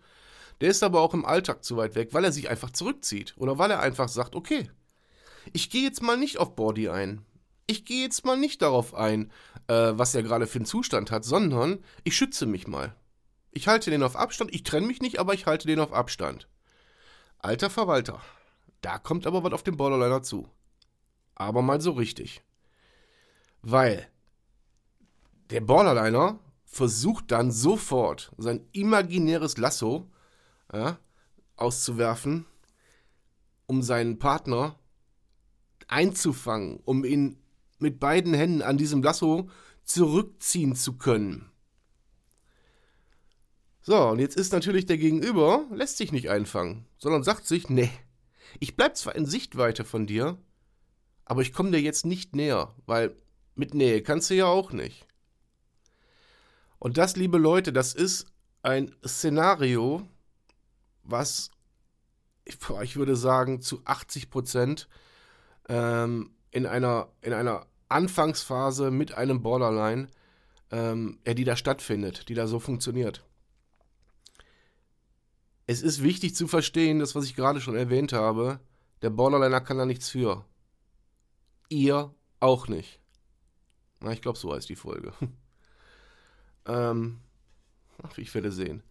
Der 0.60 0.70
ist 0.70 0.84
aber 0.84 1.00
auch 1.00 1.14
im 1.14 1.24
Alltag 1.24 1.64
zu 1.64 1.76
weit 1.76 1.96
weg, 1.96 2.10
weil 2.14 2.22
er 2.22 2.30
sich 2.30 2.48
einfach 2.48 2.70
zurückzieht. 2.70 3.34
Oder 3.36 3.58
weil 3.58 3.72
er 3.72 3.80
einfach 3.80 4.08
sagt, 4.08 4.36
okay, 4.36 4.70
ich 5.52 5.68
gehe 5.68 5.82
jetzt 5.82 6.00
mal 6.00 6.16
nicht 6.16 6.38
auf 6.38 6.54
Body 6.54 6.90
ein. 6.90 7.26
Ich 7.66 7.84
gehe 7.84 8.04
jetzt 8.04 8.24
mal 8.24 8.38
nicht 8.38 8.62
darauf 8.62 8.94
ein, 8.94 9.32
äh, 9.66 9.94
was 9.94 10.14
er 10.14 10.22
gerade 10.22 10.46
für 10.46 10.60
einen 10.60 10.64
Zustand 10.64 11.10
hat, 11.10 11.24
sondern 11.24 11.80
ich 12.04 12.14
schütze 12.14 12.46
mich 12.46 12.68
mal. 12.68 12.94
Ich 13.52 13.68
halte 13.68 13.90
den 13.90 14.02
auf 14.02 14.16
Abstand, 14.16 14.54
ich 14.54 14.62
trenne 14.62 14.86
mich 14.86 15.00
nicht, 15.00 15.18
aber 15.18 15.34
ich 15.34 15.46
halte 15.46 15.66
den 15.66 15.80
auf 15.80 15.92
Abstand. 15.92 16.48
Alter 17.38 17.70
Verwalter, 17.70 18.20
da 18.80 18.98
kommt 18.98 19.26
aber 19.26 19.42
was 19.42 19.52
auf 19.52 19.62
den 19.62 19.76
Borderliner 19.76 20.22
zu. 20.22 20.48
Aber 21.34 21.62
mal 21.62 21.80
so 21.80 21.92
richtig. 21.92 22.42
Weil 23.62 24.08
der 25.50 25.60
Borderliner 25.60 26.38
versucht 26.64 27.32
dann 27.32 27.50
sofort 27.50 28.32
sein 28.38 28.64
imaginäres 28.72 29.56
Lasso 29.56 30.08
ja, 30.72 30.98
auszuwerfen, 31.56 32.46
um 33.66 33.82
seinen 33.82 34.18
Partner 34.18 34.78
einzufangen, 35.88 36.80
um 36.84 37.04
ihn 37.04 37.36
mit 37.78 37.98
beiden 37.98 38.34
Händen 38.34 38.62
an 38.62 38.78
diesem 38.78 39.02
Lasso 39.02 39.50
zurückziehen 39.84 40.76
zu 40.76 40.96
können. 40.98 41.49
So, 43.90 44.10
und 44.10 44.20
jetzt 44.20 44.36
ist 44.36 44.52
natürlich 44.52 44.86
der 44.86 44.98
Gegenüber, 44.98 45.64
lässt 45.72 45.96
sich 45.96 46.12
nicht 46.12 46.30
einfangen, 46.30 46.86
sondern 46.96 47.24
sagt 47.24 47.44
sich, 47.44 47.68
nee, 47.68 47.90
ich 48.60 48.76
bleib 48.76 48.96
zwar 48.96 49.16
in 49.16 49.26
Sichtweite 49.26 49.84
von 49.84 50.06
dir, 50.06 50.38
aber 51.24 51.42
ich 51.42 51.52
komme 51.52 51.72
dir 51.72 51.80
jetzt 51.80 52.06
nicht 52.06 52.36
näher, 52.36 52.72
weil 52.86 53.16
mit 53.56 53.74
Nähe 53.74 54.00
kannst 54.00 54.30
du 54.30 54.34
ja 54.34 54.46
auch 54.46 54.70
nicht. 54.70 55.08
Und 56.78 56.98
das, 56.98 57.16
liebe 57.16 57.36
Leute, 57.36 57.72
das 57.72 57.92
ist 57.92 58.28
ein 58.62 58.94
Szenario, 59.04 60.06
was, 61.02 61.50
ich 62.44 62.94
würde 62.94 63.16
sagen, 63.16 63.60
zu 63.60 63.82
80 63.86 64.30
Prozent 64.30 64.88
ähm, 65.68 66.30
in, 66.52 66.64
einer, 66.64 67.08
in 67.22 67.32
einer 67.32 67.66
Anfangsphase 67.88 68.92
mit 68.92 69.14
einem 69.14 69.42
Borderline, 69.42 70.06
ähm, 70.70 71.18
ja, 71.26 71.34
die 71.34 71.42
da 71.42 71.56
stattfindet, 71.56 72.28
die 72.28 72.34
da 72.34 72.46
so 72.46 72.60
funktioniert. 72.60 73.24
Es 75.70 75.82
ist 75.82 76.02
wichtig 76.02 76.34
zu 76.34 76.48
verstehen, 76.48 76.98
das, 76.98 77.14
was 77.14 77.26
ich 77.26 77.36
gerade 77.36 77.60
schon 77.60 77.76
erwähnt 77.76 78.12
habe, 78.12 78.58
der 79.02 79.10
Borderliner 79.10 79.60
kann 79.60 79.78
da 79.78 79.86
nichts 79.86 80.08
für. 80.08 80.44
Ihr 81.68 82.12
auch 82.40 82.66
nicht. 82.66 82.98
Na, 84.00 84.10
ich 84.10 84.20
glaube, 84.20 84.36
so 84.36 84.52
heißt 84.52 84.68
die 84.68 84.74
Folge. 84.74 85.12
ähm, 86.66 87.20
ach, 88.02 88.18
ich 88.18 88.34
werde 88.34 88.50
sehen. 88.50 88.82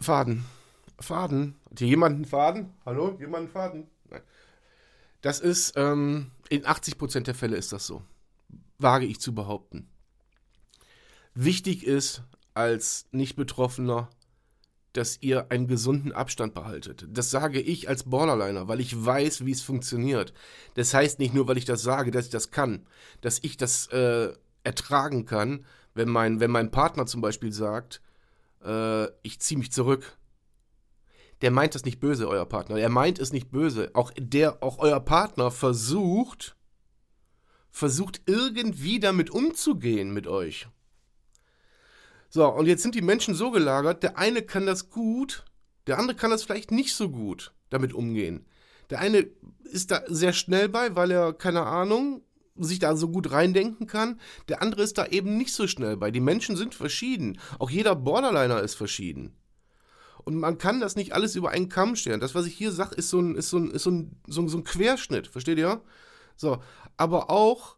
Faden. 0.00 0.44
Faden. 1.00 1.56
Hat 1.70 1.78
hier 1.78 1.88
jemand 1.88 2.16
einen 2.16 2.26
Faden? 2.26 2.74
Hallo? 2.84 3.16
Jemand 3.18 3.44
einen 3.44 3.48
Faden? 3.48 3.86
Nein. 4.10 4.20
Das 5.22 5.40
ist, 5.40 5.78
ähm, 5.78 6.30
in 6.50 6.66
80% 6.66 7.20
der 7.20 7.34
Fälle 7.34 7.56
ist 7.56 7.72
das 7.72 7.86
so. 7.86 8.02
Wage 8.76 9.06
ich 9.06 9.18
zu 9.18 9.34
behaupten. 9.34 9.88
Wichtig 11.32 11.86
ist 11.86 12.22
als 12.52 13.06
Nicht-Betroffener, 13.12 14.10
dass 14.96 15.18
ihr 15.20 15.50
einen 15.50 15.68
gesunden 15.68 16.12
Abstand 16.12 16.54
behaltet. 16.54 17.06
Das 17.10 17.30
sage 17.30 17.60
ich 17.60 17.88
als 17.88 18.04
Borderliner, 18.04 18.68
weil 18.68 18.80
ich 18.80 19.04
weiß, 19.04 19.44
wie 19.44 19.52
es 19.52 19.62
funktioniert. 19.62 20.32
Das 20.74 20.94
heißt 20.94 21.18
nicht 21.18 21.34
nur, 21.34 21.46
weil 21.48 21.58
ich 21.58 21.64
das 21.64 21.82
sage, 21.82 22.10
dass 22.10 22.26
ich 22.26 22.30
das 22.30 22.50
kann, 22.50 22.86
dass 23.20 23.38
ich 23.42 23.56
das 23.56 23.88
äh, 23.88 24.32
ertragen 24.64 25.26
kann, 25.26 25.64
wenn 25.94 26.08
mein, 26.08 26.40
wenn 26.40 26.50
mein 26.50 26.70
Partner 26.70 27.06
zum 27.06 27.20
Beispiel 27.20 27.52
sagt, 27.52 28.00
äh, 28.64 29.06
ich 29.22 29.40
ziehe 29.40 29.58
mich 29.58 29.72
zurück. 29.72 30.16
Der 31.42 31.50
meint 31.50 31.74
das 31.74 31.84
nicht 31.84 32.00
böse, 32.00 32.28
euer 32.28 32.46
Partner. 32.46 32.78
Er 32.78 32.88
meint 32.88 33.18
es 33.18 33.32
nicht 33.32 33.50
böse. 33.50 33.90
Auch 33.92 34.10
der, 34.16 34.62
auch 34.62 34.78
euer 34.78 35.00
Partner 35.00 35.50
versucht, 35.50 36.56
versucht 37.70 38.22
irgendwie 38.24 38.98
damit 38.98 39.28
umzugehen 39.28 40.14
mit 40.14 40.26
euch. 40.26 40.66
So, 42.28 42.48
und 42.48 42.66
jetzt 42.66 42.82
sind 42.82 42.94
die 42.94 43.02
Menschen 43.02 43.34
so 43.34 43.50
gelagert, 43.50 44.02
der 44.02 44.18
eine 44.18 44.42
kann 44.42 44.66
das 44.66 44.90
gut, 44.90 45.44
der 45.86 45.98
andere 45.98 46.16
kann 46.16 46.30
das 46.30 46.42
vielleicht 46.42 46.70
nicht 46.70 46.94
so 46.94 47.10
gut 47.10 47.52
damit 47.70 47.92
umgehen. 47.92 48.46
Der 48.90 49.00
eine 49.00 49.26
ist 49.64 49.90
da 49.90 50.02
sehr 50.06 50.32
schnell 50.32 50.68
bei, 50.68 50.94
weil 50.94 51.10
er, 51.10 51.32
keine 51.32 51.62
Ahnung, 51.62 52.22
sich 52.58 52.78
da 52.78 52.96
so 52.96 53.08
gut 53.08 53.30
reindenken 53.32 53.86
kann. 53.86 54.20
Der 54.48 54.62
andere 54.62 54.82
ist 54.82 54.98
da 54.98 55.06
eben 55.06 55.36
nicht 55.36 55.52
so 55.52 55.66
schnell 55.66 55.96
bei. 55.96 56.10
Die 56.10 56.20
Menschen 56.20 56.56
sind 56.56 56.74
verschieden. 56.74 57.38
Auch 57.58 57.70
jeder 57.70 57.94
Borderliner 57.94 58.62
ist 58.62 58.74
verschieden. 58.74 59.36
Und 60.24 60.36
man 60.36 60.58
kann 60.58 60.80
das 60.80 60.96
nicht 60.96 61.12
alles 61.12 61.36
über 61.36 61.50
einen 61.50 61.68
Kamm 61.68 61.94
stellen. 61.94 62.20
Das, 62.20 62.34
was 62.34 62.46
ich 62.46 62.54
hier 62.54 62.72
sage, 62.72 62.96
ist, 62.96 63.10
so 63.10 63.20
ein, 63.20 63.36
ist, 63.36 63.50
so 63.50 63.58
ein, 63.58 63.70
ist 63.70 63.82
so, 63.82 63.90
ein, 63.90 64.20
so, 64.26 64.42
ein, 64.42 64.48
so 64.48 64.58
ein 64.58 64.64
Querschnitt. 64.64 65.28
Versteht 65.28 65.58
ihr? 65.58 65.82
So. 66.36 66.62
Aber 66.96 67.30
auch, 67.30 67.76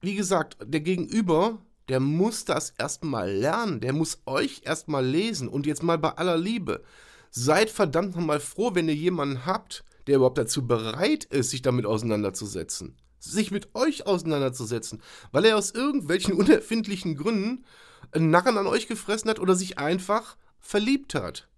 wie 0.00 0.14
gesagt, 0.14 0.56
der 0.62 0.80
Gegenüber 0.80 1.58
der 1.88 2.00
muss 2.00 2.44
das 2.44 2.70
erstmal 2.70 3.30
lernen, 3.30 3.80
der 3.80 3.92
muss 3.92 4.18
euch 4.26 4.62
erstmal 4.64 5.06
lesen. 5.06 5.48
Und 5.48 5.66
jetzt 5.66 5.82
mal 5.82 5.98
bei 5.98 6.10
aller 6.10 6.36
Liebe, 6.36 6.82
seid 7.30 7.70
verdammt 7.70 8.16
nochmal 8.16 8.40
froh, 8.40 8.74
wenn 8.74 8.88
ihr 8.88 8.94
jemanden 8.94 9.46
habt, 9.46 9.84
der 10.06 10.16
überhaupt 10.16 10.38
dazu 10.38 10.66
bereit 10.66 11.24
ist, 11.24 11.50
sich 11.50 11.62
damit 11.62 11.86
auseinanderzusetzen. 11.86 12.96
Sich 13.18 13.50
mit 13.50 13.74
euch 13.74 14.06
auseinanderzusetzen, 14.06 15.02
weil 15.32 15.44
er 15.44 15.56
aus 15.56 15.70
irgendwelchen 15.70 16.34
unerfindlichen 16.38 17.16
Gründen 17.16 17.64
einen 18.12 18.30
Narren 18.30 18.58
an 18.58 18.66
euch 18.66 18.86
gefressen 18.86 19.30
hat 19.30 19.38
oder 19.38 19.54
sich 19.54 19.78
einfach 19.78 20.36
verliebt 20.58 21.14
hat. 21.14 21.48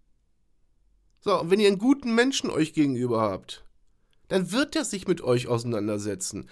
So, 1.20 1.40
und 1.40 1.50
wenn 1.50 1.60
ihr 1.60 1.68
einen 1.68 1.78
guten 1.78 2.14
Menschen 2.14 2.50
euch 2.50 2.72
gegenüber 2.72 3.20
habt, 3.20 3.64
dann 4.28 4.52
wird 4.52 4.76
er 4.76 4.84
sich 4.84 5.08
mit 5.08 5.20
euch 5.20 5.46
auseinandersetzen. 5.48 6.48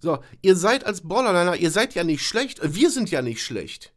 So, 0.00 0.18
ihr 0.42 0.56
seid 0.56 0.84
als 0.84 1.02
Borderliner, 1.02 1.56
ihr 1.56 1.70
seid 1.70 1.94
ja 1.94 2.04
nicht 2.04 2.26
schlecht, 2.26 2.60
wir 2.62 2.90
sind 2.90 3.10
ja 3.10 3.22
nicht 3.22 3.42
schlecht. 3.42 3.94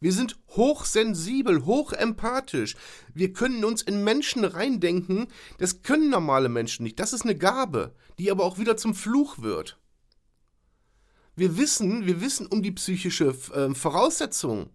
Wir 0.00 0.12
sind 0.12 0.38
hochsensibel, 0.50 1.64
hochempathisch. 1.64 2.76
Wir 3.14 3.32
können 3.32 3.64
uns 3.64 3.82
in 3.82 4.04
Menschen 4.04 4.44
reindenken. 4.44 5.26
Das 5.58 5.82
können 5.82 6.10
normale 6.10 6.48
Menschen 6.48 6.84
nicht. 6.84 7.00
Das 7.00 7.12
ist 7.12 7.22
eine 7.22 7.36
Gabe, 7.36 7.94
die 8.18 8.30
aber 8.30 8.44
auch 8.44 8.58
wieder 8.58 8.76
zum 8.76 8.94
Fluch 8.94 9.38
wird. 9.38 9.78
Wir 11.34 11.56
wissen, 11.56 12.06
wir 12.06 12.20
wissen 12.20 12.46
um 12.46 12.62
die 12.62 12.72
psychische 12.72 13.34
äh, 13.54 13.74
Voraussetzung. 13.74 14.70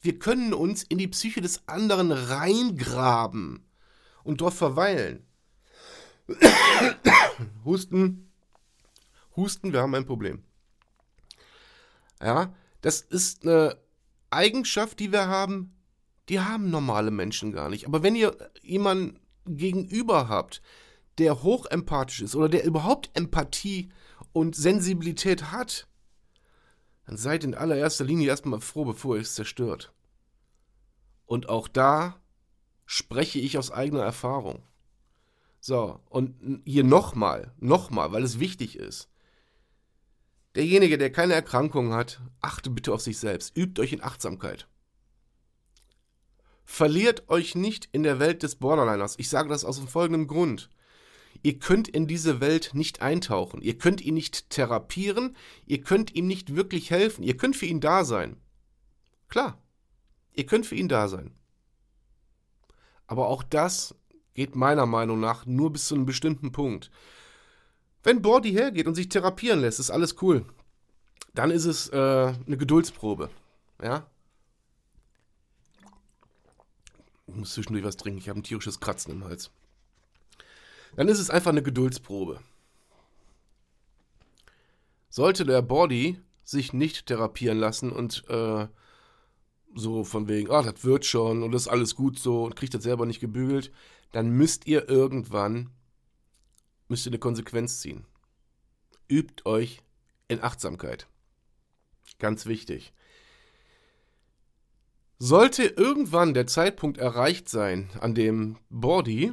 Wir 0.00 0.18
können 0.18 0.54
uns 0.54 0.82
in 0.82 0.98
die 0.98 1.08
Psyche 1.08 1.40
des 1.40 1.66
anderen 1.66 2.12
reingraben 2.12 3.64
und 4.24 4.40
dort 4.40 4.54
verweilen. 4.54 5.26
Husten, 7.64 8.27
Husten, 9.38 9.72
wir 9.72 9.80
haben 9.80 9.94
ein 9.94 10.06
Problem. 10.06 10.42
Ja, 12.20 12.52
das 12.80 13.00
ist 13.00 13.44
eine 13.44 13.78
Eigenschaft, 14.30 15.00
die 15.00 15.12
wir 15.12 15.28
haben, 15.28 15.74
die 16.28 16.40
haben 16.40 16.70
normale 16.70 17.10
Menschen 17.10 17.52
gar 17.52 17.70
nicht. 17.70 17.86
Aber 17.86 18.02
wenn 18.02 18.14
ihr 18.14 18.36
jemanden 18.62 19.20
gegenüber 19.46 20.28
habt, 20.28 20.60
der 21.18 21.42
hochempathisch 21.42 22.20
ist 22.20 22.36
oder 22.36 22.48
der 22.48 22.64
überhaupt 22.64 23.10
Empathie 23.14 23.90
und 24.32 24.54
Sensibilität 24.54 25.50
hat, 25.50 25.88
dann 27.06 27.16
seid 27.16 27.44
in 27.44 27.54
allererster 27.54 28.04
Linie 28.04 28.28
erstmal 28.28 28.60
froh, 28.60 28.84
bevor 28.84 29.16
ihr 29.16 29.22
es 29.22 29.34
zerstört. 29.34 29.92
Und 31.26 31.48
auch 31.48 31.68
da 31.68 32.20
spreche 32.84 33.38
ich 33.38 33.58
aus 33.58 33.70
eigener 33.70 34.02
Erfahrung. 34.02 34.62
So, 35.60 36.00
und 36.08 36.62
hier 36.64 36.84
nochmal, 36.84 37.52
nochmal, 37.58 38.12
weil 38.12 38.22
es 38.22 38.38
wichtig 38.38 38.76
ist. 38.76 39.08
Derjenige, 40.54 40.98
der 40.98 41.12
keine 41.12 41.34
Erkrankung 41.34 41.92
hat, 41.92 42.20
achte 42.40 42.70
bitte 42.70 42.92
auf 42.92 43.02
sich 43.02 43.18
selbst. 43.18 43.56
Übt 43.56 43.80
euch 43.80 43.92
in 43.92 44.02
Achtsamkeit. 44.02 44.66
Verliert 46.64 47.28
euch 47.28 47.54
nicht 47.54 47.88
in 47.92 48.02
der 48.02 48.18
Welt 48.18 48.42
des 48.42 48.56
Borderliners. 48.56 49.14
Ich 49.18 49.28
sage 49.28 49.48
das 49.48 49.64
aus 49.64 49.78
dem 49.78 49.88
folgenden 49.88 50.26
Grund. 50.26 50.68
Ihr 51.42 51.58
könnt 51.58 51.88
in 51.88 52.06
diese 52.06 52.40
Welt 52.40 52.70
nicht 52.74 53.00
eintauchen. 53.00 53.62
Ihr 53.62 53.78
könnt 53.78 54.00
ihn 54.00 54.14
nicht 54.14 54.50
therapieren. 54.50 55.36
Ihr 55.66 55.80
könnt 55.80 56.14
ihm 56.14 56.26
nicht 56.26 56.56
wirklich 56.56 56.90
helfen. 56.90 57.22
Ihr 57.22 57.36
könnt 57.36 57.56
für 57.56 57.66
ihn 57.66 57.80
da 57.80 58.04
sein. 58.04 58.36
Klar. 59.28 59.62
Ihr 60.34 60.46
könnt 60.46 60.66
für 60.66 60.74
ihn 60.74 60.88
da 60.88 61.08
sein. 61.08 61.34
Aber 63.06 63.28
auch 63.28 63.42
das 63.42 63.94
geht 64.34 64.54
meiner 64.54 64.86
Meinung 64.86 65.20
nach 65.20 65.46
nur 65.46 65.72
bis 65.72 65.88
zu 65.88 65.94
einem 65.94 66.06
bestimmten 66.06 66.52
Punkt. 66.52 66.90
Wenn 68.02 68.22
Bordy 68.22 68.52
hergeht 68.52 68.86
und 68.86 68.94
sich 68.94 69.08
therapieren 69.08 69.60
lässt, 69.60 69.80
ist 69.80 69.90
alles 69.90 70.16
cool. 70.22 70.44
Dann 71.34 71.50
ist 71.50 71.64
es 71.64 71.88
äh, 71.88 71.96
eine 72.46 72.56
Geduldsprobe. 72.56 73.30
Ja? 73.82 74.06
Ich 77.26 77.34
muss 77.34 77.54
zwischendurch 77.54 77.84
was 77.84 77.96
trinken. 77.96 78.18
Ich 78.18 78.28
habe 78.28 78.40
ein 78.40 78.44
tierisches 78.44 78.80
Kratzen 78.80 79.12
im 79.12 79.24
Hals. 79.24 79.50
Dann 80.96 81.08
ist 81.08 81.18
es 81.18 81.30
einfach 81.30 81.50
eine 81.50 81.62
Geduldsprobe. 81.62 82.40
Sollte 85.10 85.44
der 85.44 85.62
Body 85.62 86.18
sich 86.44 86.72
nicht 86.72 87.06
therapieren 87.06 87.58
lassen 87.58 87.92
und 87.92 88.24
äh, 88.28 88.66
so 89.74 90.04
von 90.04 90.28
wegen, 90.28 90.50
ah, 90.50 90.62
das 90.62 90.84
wird 90.84 91.04
schon 91.04 91.42
und 91.42 91.52
das 91.52 91.62
ist 91.62 91.68
alles 91.68 91.94
gut 91.94 92.18
so 92.18 92.44
und 92.44 92.56
kriegt 92.56 92.74
das 92.74 92.82
selber 92.82 93.06
nicht 93.06 93.20
gebügelt, 93.20 93.70
dann 94.12 94.30
müsst 94.30 94.66
ihr 94.66 94.88
irgendwann, 94.88 95.70
müsst 96.88 97.06
ihr 97.06 97.10
eine 97.10 97.18
Konsequenz 97.18 97.80
ziehen. 97.80 98.06
Übt 99.08 99.46
euch 99.46 99.82
in 100.26 100.42
Achtsamkeit. 100.42 101.06
Ganz 102.18 102.46
wichtig. 102.46 102.92
Sollte 105.18 105.64
irgendwann 105.64 106.34
der 106.34 106.46
Zeitpunkt 106.46 106.98
erreicht 106.98 107.48
sein, 107.48 107.90
an 108.00 108.14
dem 108.14 108.58
Body 108.70 109.32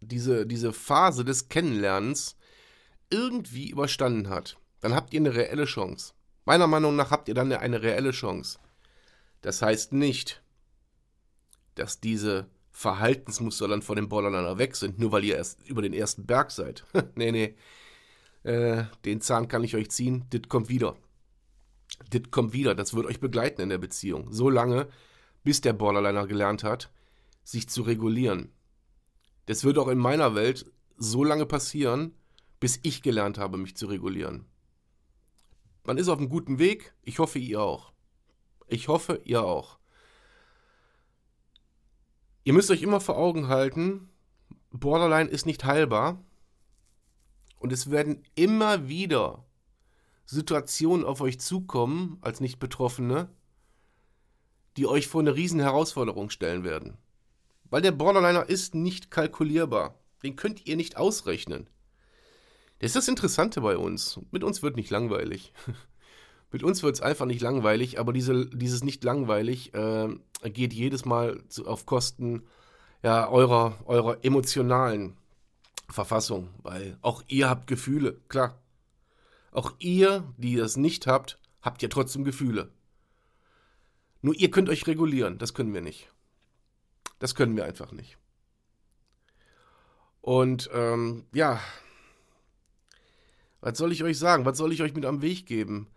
diese, 0.00 0.46
diese 0.46 0.72
Phase 0.72 1.24
des 1.24 1.48
Kennenlernens 1.48 2.36
irgendwie 3.10 3.70
überstanden 3.70 4.28
hat, 4.28 4.58
dann 4.80 4.94
habt 4.94 5.12
ihr 5.12 5.20
eine 5.20 5.34
reelle 5.34 5.64
Chance. 5.64 6.12
Meiner 6.44 6.66
Meinung 6.66 6.96
nach 6.96 7.10
habt 7.10 7.28
ihr 7.28 7.34
dann 7.34 7.52
eine 7.52 7.82
reelle 7.82 8.10
Chance. 8.10 8.58
Das 9.40 9.62
heißt 9.62 9.92
nicht, 9.92 10.42
dass 11.74 12.00
diese 12.00 12.48
Verhaltensmuster 12.78 13.66
dann 13.66 13.82
vor 13.82 13.96
dem 13.96 14.08
Borderliner 14.08 14.56
weg 14.56 14.76
sind, 14.76 15.00
nur 15.00 15.10
weil 15.10 15.24
ihr 15.24 15.34
erst 15.34 15.68
über 15.68 15.82
den 15.82 15.92
ersten 15.92 16.26
Berg 16.26 16.52
seid. 16.52 16.84
nee, 17.16 17.32
nee. 17.32 17.56
Äh, 18.44 18.84
den 19.04 19.20
Zahn 19.20 19.48
kann 19.48 19.64
ich 19.64 19.74
euch 19.74 19.90
ziehen, 19.90 20.26
das 20.30 20.42
kommt 20.48 20.68
wieder. 20.68 20.94
Das 22.10 22.22
kommt 22.30 22.52
wieder, 22.52 22.76
das 22.76 22.94
wird 22.94 23.06
euch 23.06 23.18
begleiten 23.18 23.62
in 23.62 23.68
der 23.70 23.78
Beziehung. 23.78 24.32
So 24.32 24.48
lange, 24.48 24.86
bis 25.42 25.60
der 25.60 25.72
Borderliner 25.72 26.28
gelernt 26.28 26.62
hat, 26.62 26.92
sich 27.42 27.68
zu 27.68 27.82
regulieren. 27.82 28.52
Das 29.46 29.64
wird 29.64 29.76
auch 29.76 29.88
in 29.88 29.98
meiner 29.98 30.36
Welt 30.36 30.70
so 30.96 31.24
lange 31.24 31.46
passieren, 31.46 32.14
bis 32.60 32.78
ich 32.84 33.02
gelernt 33.02 33.38
habe, 33.38 33.58
mich 33.58 33.76
zu 33.76 33.86
regulieren. 33.86 34.44
Man 35.82 35.98
ist 35.98 36.08
auf 36.08 36.18
einem 36.18 36.28
guten 36.28 36.60
Weg. 36.60 36.94
Ich 37.02 37.18
hoffe, 37.18 37.40
ihr 37.40 37.60
auch. 37.60 37.92
Ich 38.68 38.86
hoffe, 38.86 39.20
ihr 39.24 39.42
auch. 39.42 39.77
Ihr 42.48 42.54
müsst 42.54 42.70
euch 42.70 42.80
immer 42.80 43.02
vor 43.02 43.18
Augen 43.18 43.48
halten, 43.48 44.08
Borderline 44.70 45.28
ist 45.28 45.44
nicht 45.44 45.66
heilbar. 45.66 46.24
Und 47.58 47.74
es 47.74 47.90
werden 47.90 48.22
immer 48.36 48.88
wieder 48.88 49.44
Situationen 50.24 51.04
auf 51.04 51.20
euch 51.20 51.38
zukommen, 51.38 52.16
als 52.22 52.40
Nicht-Betroffene, 52.40 53.28
die 54.78 54.86
euch 54.86 55.08
vor 55.08 55.20
eine 55.20 55.34
riesen 55.34 55.60
Herausforderung 55.60 56.30
stellen 56.30 56.64
werden. 56.64 56.96
Weil 57.64 57.82
der 57.82 57.92
Borderliner 57.92 58.48
ist 58.48 58.74
nicht 58.74 59.10
kalkulierbar. 59.10 59.98
Den 60.22 60.34
könnt 60.34 60.66
ihr 60.66 60.76
nicht 60.76 60.96
ausrechnen. 60.96 61.68
Das 62.78 62.92
ist 62.92 62.96
das 62.96 63.08
Interessante 63.08 63.60
bei 63.60 63.76
uns. 63.76 64.20
Mit 64.30 64.42
uns 64.42 64.62
wird 64.62 64.76
nicht 64.76 64.88
langweilig. 64.88 65.52
Mit 66.50 66.62
uns 66.62 66.82
wird 66.82 66.94
es 66.94 67.02
einfach 67.02 67.26
nicht 67.26 67.42
langweilig, 67.42 67.98
aber 68.00 68.12
diese, 68.12 68.46
dieses 68.46 68.82
nicht 68.82 69.04
langweilig 69.04 69.74
äh, 69.74 70.08
geht 70.44 70.72
jedes 70.72 71.04
Mal 71.04 71.42
zu, 71.48 71.66
auf 71.66 71.84
Kosten 71.84 72.42
ja, 73.02 73.28
eurer, 73.28 73.78
eurer 73.84 74.24
emotionalen 74.24 75.16
Verfassung, 75.90 76.48
weil 76.62 76.96
auch 77.02 77.22
ihr 77.28 77.48
habt 77.48 77.66
Gefühle, 77.66 78.20
klar. 78.28 78.60
Auch 79.50 79.72
ihr, 79.78 80.32
die 80.36 80.56
das 80.56 80.76
nicht 80.76 81.06
habt, 81.06 81.38
habt 81.62 81.82
ja 81.82 81.88
trotzdem 81.88 82.24
Gefühle. 82.24 82.70
Nur 84.20 84.34
ihr 84.34 84.50
könnt 84.50 84.68
euch 84.68 84.86
regulieren, 84.86 85.38
das 85.38 85.54
können 85.54 85.74
wir 85.74 85.80
nicht. 85.80 86.10
Das 87.18 87.34
können 87.34 87.56
wir 87.56 87.64
einfach 87.64 87.92
nicht. 87.92 88.18
Und 90.20 90.68
ähm, 90.72 91.24
ja, 91.32 91.60
was 93.60 93.78
soll 93.78 93.92
ich 93.92 94.04
euch 94.04 94.18
sagen? 94.18 94.44
Was 94.44 94.58
soll 94.58 94.72
ich 94.72 94.82
euch 94.82 94.94
mit 94.94 95.04
am 95.04 95.22
Weg 95.22 95.46
geben? 95.46 95.88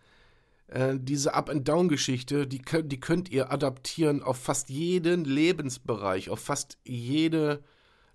Äh, 0.72 0.96
diese 1.00 1.34
Up-and-Down-Geschichte, 1.34 2.48
die, 2.48 2.62
die 2.84 3.00
könnt 3.00 3.30
ihr 3.30 3.52
adaptieren 3.52 4.24
auf 4.24 4.38
fast 4.38 4.70
jeden 4.70 5.24
Lebensbereich, 5.24 6.30
auf 6.30 6.40
fast 6.40 6.78
jede 6.84 7.64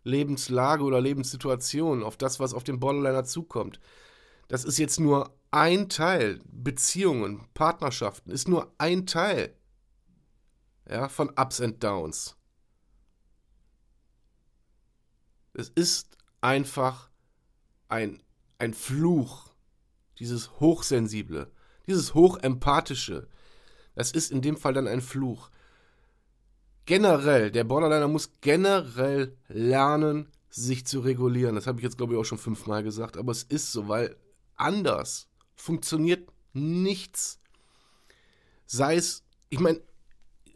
Lebenslage 0.02 0.82
oder 0.82 1.00
Lebenssituation, 1.00 2.02
auf 2.02 2.16
das, 2.16 2.40
was 2.40 2.52
auf 2.52 2.64
den 2.64 2.80
Borderliner 2.80 3.24
zukommt. 3.24 3.80
Das 4.48 4.64
ist 4.64 4.78
jetzt 4.78 5.00
nur 5.00 5.34
ein 5.50 5.88
Teil. 5.88 6.40
Beziehungen, 6.44 7.46
Partnerschaften 7.54 8.30
ist 8.30 8.48
nur 8.48 8.72
ein 8.78 9.06
Teil 9.06 9.54
ja, 10.88 11.08
von 11.08 11.30
Ups 11.30 11.60
and 11.60 11.82
Downs. 11.82 12.36
Es 15.54 15.70
ist 15.70 16.16
einfach 16.40 17.10
ein 17.88 18.20
ein 18.58 18.74
Fluch, 18.74 19.50
dieses 20.18 20.60
Hochsensible, 20.60 21.50
dieses 21.86 22.14
Hochempathische. 22.14 23.28
Das 23.94 24.12
ist 24.12 24.30
in 24.30 24.42
dem 24.42 24.56
Fall 24.56 24.74
dann 24.74 24.86
ein 24.86 25.00
Fluch. 25.00 25.50
Generell, 26.84 27.50
der 27.50 27.64
Borderliner 27.64 28.08
muss 28.08 28.30
generell 28.40 29.36
lernen, 29.48 30.28
sich 30.50 30.86
zu 30.86 31.00
regulieren. 31.00 31.54
Das 31.54 31.66
habe 31.66 31.78
ich 31.78 31.84
jetzt, 31.84 31.98
glaube 31.98 32.14
ich, 32.14 32.18
auch 32.18 32.24
schon 32.24 32.38
fünfmal 32.38 32.82
gesagt, 32.82 33.16
aber 33.16 33.32
es 33.32 33.42
ist 33.42 33.72
so, 33.72 33.88
weil 33.88 34.16
anders 34.54 35.28
funktioniert 35.54 36.30
nichts. 36.52 37.40
Sei 38.66 38.96
es, 38.96 39.22
ich 39.48 39.60
meine, 39.60 39.80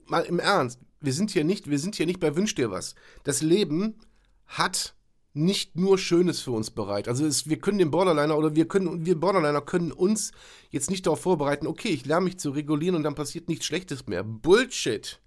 mal 0.06 0.22
im 0.22 0.38
Ernst, 0.38 0.80
wir 1.00 1.12
sind 1.12 1.30
hier 1.30 1.44
nicht, 1.44 1.68
wir 1.68 1.78
sind 1.78 1.96
hier 1.96 2.06
nicht 2.06 2.20
bei 2.20 2.36
Wünsch 2.36 2.54
dir 2.54 2.70
was. 2.70 2.94
Das 3.24 3.42
Leben 3.42 3.98
hat 4.46 4.94
nicht 5.40 5.76
nur 5.76 5.98
Schönes 5.98 6.40
für 6.40 6.52
uns 6.52 6.70
bereit. 6.70 7.08
Also 7.08 7.26
es, 7.26 7.48
wir 7.48 7.58
können 7.58 7.78
den 7.78 7.90
Borderliner 7.90 8.36
oder 8.36 8.54
wir 8.54 8.68
können, 8.68 9.04
wir 9.06 9.18
Borderliner 9.18 9.60
können 9.60 9.92
uns 9.92 10.32
jetzt 10.70 10.90
nicht 10.90 11.06
darauf 11.06 11.20
vorbereiten, 11.20 11.66
okay, 11.66 11.88
ich 11.88 12.06
lerne 12.06 12.24
mich 12.24 12.38
zu 12.38 12.50
regulieren 12.50 12.94
und 12.94 13.02
dann 13.02 13.14
passiert 13.14 13.48
nichts 13.48 13.66
Schlechtes 13.66 14.06
mehr. 14.06 14.22
Bullshit. 14.22 15.20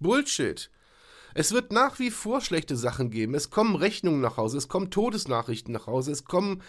Bullshit. 0.00 0.70
Es 1.34 1.52
wird 1.52 1.70
nach 1.70 1.98
wie 1.98 2.10
vor 2.10 2.40
schlechte 2.40 2.76
Sachen 2.76 3.10
geben. 3.10 3.34
Es 3.34 3.50
kommen 3.50 3.76
Rechnungen 3.76 4.22
nach 4.22 4.38
Hause, 4.38 4.56
es 4.56 4.68
kommen 4.68 4.90
Todesnachrichten 4.90 5.72
nach 5.72 5.86
Hause, 5.86 6.12
es 6.12 6.24
kommen 6.24 6.62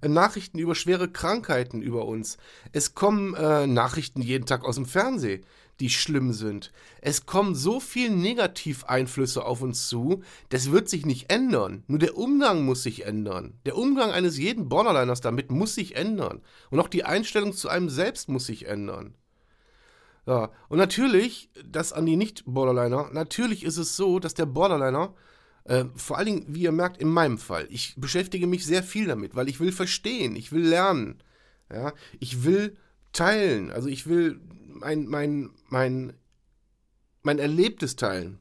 äh, 0.00 0.08
Nachrichten 0.08 0.58
über 0.58 0.76
schwere 0.76 1.10
Krankheiten 1.10 1.82
über 1.82 2.06
uns. 2.06 2.36
Es 2.70 2.94
kommen 2.94 3.34
äh, 3.34 3.66
Nachrichten 3.66 4.22
jeden 4.22 4.46
Tag 4.46 4.64
aus 4.64 4.76
dem 4.76 4.86
Fernsehen 4.86 5.44
die 5.80 5.90
schlimm 5.90 6.32
sind. 6.32 6.72
Es 7.00 7.26
kommen 7.26 7.54
so 7.54 7.80
viele 7.80 8.14
Negativeinflüsse 8.14 9.44
auf 9.44 9.62
uns 9.62 9.88
zu, 9.88 10.22
das 10.48 10.70
wird 10.70 10.88
sich 10.88 11.06
nicht 11.06 11.32
ändern. 11.32 11.82
Nur 11.86 11.98
der 11.98 12.16
Umgang 12.16 12.64
muss 12.64 12.82
sich 12.82 13.04
ändern. 13.04 13.54
Der 13.66 13.76
Umgang 13.76 14.10
eines 14.10 14.38
jeden 14.38 14.68
Borderliners 14.68 15.20
damit 15.20 15.50
muss 15.50 15.74
sich 15.74 15.96
ändern. 15.96 16.40
Und 16.70 16.80
auch 16.80 16.88
die 16.88 17.04
Einstellung 17.04 17.52
zu 17.52 17.68
einem 17.68 17.88
selbst 17.88 18.28
muss 18.28 18.46
sich 18.46 18.66
ändern. 18.66 19.14
Ja, 20.26 20.52
und 20.68 20.78
natürlich, 20.78 21.50
das 21.64 21.92
an 21.92 22.06
die 22.06 22.16
Nicht-Borderliner, 22.16 23.10
natürlich 23.12 23.64
ist 23.64 23.76
es 23.76 23.96
so, 23.96 24.20
dass 24.20 24.34
der 24.34 24.46
Borderliner, 24.46 25.14
äh, 25.64 25.86
vor 25.96 26.16
allen 26.16 26.26
Dingen, 26.26 26.44
wie 26.48 26.62
ihr 26.62 26.72
merkt, 26.72 26.98
in 26.98 27.08
meinem 27.08 27.38
Fall, 27.38 27.66
ich 27.70 27.94
beschäftige 27.96 28.46
mich 28.46 28.64
sehr 28.64 28.84
viel 28.84 29.06
damit, 29.06 29.34
weil 29.34 29.48
ich 29.48 29.58
will 29.58 29.72
verstehen, 29.72 30.36
ich 30.36 30.52
will 30.52 30.64
lernen. 30.64 31.22
Ja, 31.72 31.92
ich 32.20 32.44
will 32.44 32.76
teilen. 33.12 33.70
Also 33.70 33.88
ich 33.88 34.06
will 34.06 34.40
mein, 34.66 35.06
mein, 35.06 35.50
mein, 35.68 36.12
mein 37.22 37.38
Erlebtes 37.38 37.96
teilen. 37.96 38.38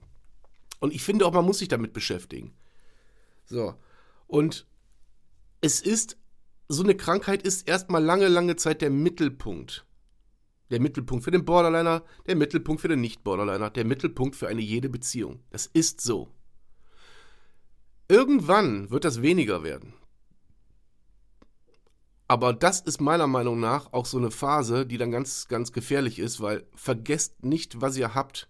Und 0.79 0.93
ich 0.93 1.03
finde 1.03 1.25
auch, 1.25 1.33
man 1.33 1.45
muss 1.45 1.59
sich 1.59 1.67
damit 1.67 1.93
beschäftigen. 1.93 2.53
So. 3.45 3.75
Und 4.27 4.65
es 5.61 5.81
ist, 5.81 6.17
so 6.67 6.83
eine 6.83 6.95
Krankheit 6.95 7.43
ist 7.43 7.67
erstmal 7.67 8.03
lange, 8.03 8.27
lange 8.27 8.55
Zeit 8.55 8.81
der 8.81 8.89
Mittelpunkt. 8.89 9.85
Der 10.71 10.79
Mittelpunkt 10.79 11.23
für 11.23 11.31
den 11.31 11.45
Borderliner, 11.45 12.03
der 12.25 12.35
Mittelpunkt 12.35 12.81
für 12.81 12.87
den 12.87 13.01
Nicht-Borderliner, 13.01 13.69
der 13.69 13.85
Mittelpunkt 13.85 14.35
für 14.35 14.47
eine 14.47 14.61
jede 14.61 14.89
Beziehung. 14.89 15.43
Das 15.49 15.67
ist 15.67 16.01
so. 16.01 16.29
Irgendwann 18.07 18.89
wird 18.89 19.03
das 19.03 19.21
weniger 19.21 19.63
werden. 19.63 19.93
Aber 22.31 22.53
das 22.53 22.79
ist 22.79 23.01
meiner 23.01 23.27
Meinung 23.27 23.59
nach 23.59 23.91
auch 23.91 24.05
so 24.05 24.17
eine 24.17 24.31
Phase, 24.31 24.85
die 24.85 24.97
dann 24.97 25.11
ganz, 25.11 25.49
ganz 25.49 25.73
gefährlich 25.73 26.17
ist, 26.17 26.39
weil 26.39 26.65
vergesst 26.73 27.43
nicht, 27.43 27.81
was 27.81 27.97
ihr 27.97 28.15
habt. 28.15 28.47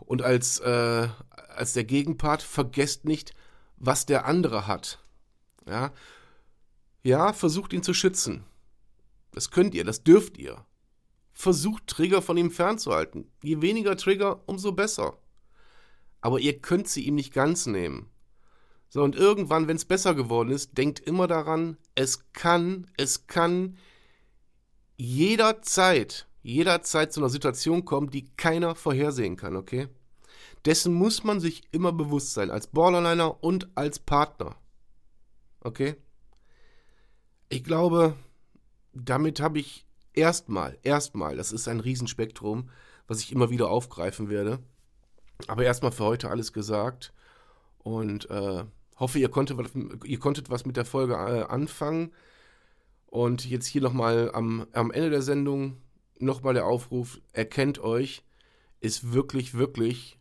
Und 0.00 0.20
als, 0.20 0.60
äh, 0.60 1.08
als 1.48 1.72
der 1.72 1.84
Gegenpart 1.84 2.42
vergesst 2.42 3.06
nicht, 3.06 3.32
was 3.78 4.04
der 4.04 4.26
andere 4.26 4.66
hat. 4.66 5.02
Ja? 5.66 5.94
ja, 7.02 7.32
versucht 7.32 7.72
ihn 7.72 7.82
zu 7.82 7.94
schützen. 7.94 8.44
Das 9.30 9.50
könnt 9.50 9.74
ihr, 9.74 9.84
das 9.84 10.04
dürft 10.04 10.36
ihr. 10.36 10.66
Versucht 11.32 11.86
Trigger 11.86 12.20
von 12.20 12.36
ihm 12.36 12.50
fernzuhalten. 12.50 13.32
Je 13.42 13.62
weniger 13.62 13.96
Trigger, 13.96 14.46
umso 14.46 14.72
besser. 14.72 15.16
aber 16.20 16.40
ihr 16.40 16.60
könnt 16.60 16.88
sie 16.88 17.06
ihm 17.06 17.14
nicht 17.14 17.32
ganz 17.32 17.64
nehmen. 17.64 18.10
So, 18.88 19.02
und 19.02 19.16
irgendwann, 19.16 19.68
wenn 19.68 19.76
es 19.76 19.84
besser 19.84 20.14
geworden 20.14 20.50
ist, 20.50 20.78
denkt 20.78 21.00
immer 21.00 21.26
daran, 21.26 21.76
es 21.94 22.32
kann, 22.32 22.86
es 22.96 23.26
kann 23.26 23.76
jederzeit, 24.96 26.26
jederzeit 26.42 27.12
zu 27.12 27.20
einer 27.20 27.28
Situation 27.28 27.84
kommen, 27.84 28.10
die 28.10 28.30
keiner 28.36 28.74
vorhersehen 28.74 29.36
kann, 29.36 29.56
okay? 29.56 29.88
Dessen 30.64 30.94
muss 30.94 31.22
man 31.22 31.40
sich 31.40 31.68
immer 31.72 31.92
bewusst 31.92 32.32
sein, 32.32 32.50
als 32.50 32.66
Borderliner 32.66 33.42
und 33.42 33.68
als 33.76 33.98
Partner. 33.98 34.56
Okay? 35.60 35.96
Ich 37.48 37.64
glaube, 37.64 38.14
damit 38.92 39.40
habe 39.40 39.58
ich 39.58 39.86
erstmal, 40.12 40.78
erstmal, 40.82 41.36
das 41.36 41.52
ist 41.52 41.68
ein 41.68 41.80
Riesenspektrum, 41.80 42.70
was 43.06 43.20
ich 43.20 43.32
immer 43.32 43.50
wieder 43.50 43.70
aufgreifen 43.70 44.28
werde. 44.28 44.58
Aber 45.46 45.64
erstmal 45.64 45.92
für 45.92 46.04
heute 46.04 46.30
alles 46.30 46.52
gesagt. 46.52 47.12
Und 47.78 48.28
äh, 48.30 48.64
hoffe, 48.98 49.18
ihr 49.18 49.28
konntet, 49.28 49.58
ihr 50.04 50.18
konntet 50.18 50.50
was 50.50 50.66
mit 50.66 50.76
der 50.76 50.84
Folge 50.84 51.14
äh, 51.14 51.42
anfangen. 51.42 52.12
Und 53.06 53.48
jetzt 53.48 53.66
hier 53.66 53.80
nochmal 53.80 54.30
am, 54.34 54.66
am 54.72 54.90
Ende 54.90 55.10
der 55.10 55.22
Sendung 55.22 55.78
nochmal 56.18 56.54
der 56.54 56.66
Aufruf, 56.66 57.20
erkennt 57.32 57.78
euch, 57.78 58.24
ist 58.80 59.12
wirklich, 59.12 59.54
wirklich 59.54 60.18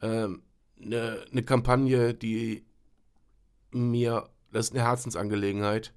eine 0.00 0.24
ähm, 0.24 0.42
ne, 0.76 1.24
ne 1.30 1.42
Kampagne, 1.42 2.14
die 2.14 2.64
mir, 3.70 4.28
das 4.52 4.66
ist 4.66 4.74
eine 4.74 4.84
Herzensangelegenheit. 4.84 5.92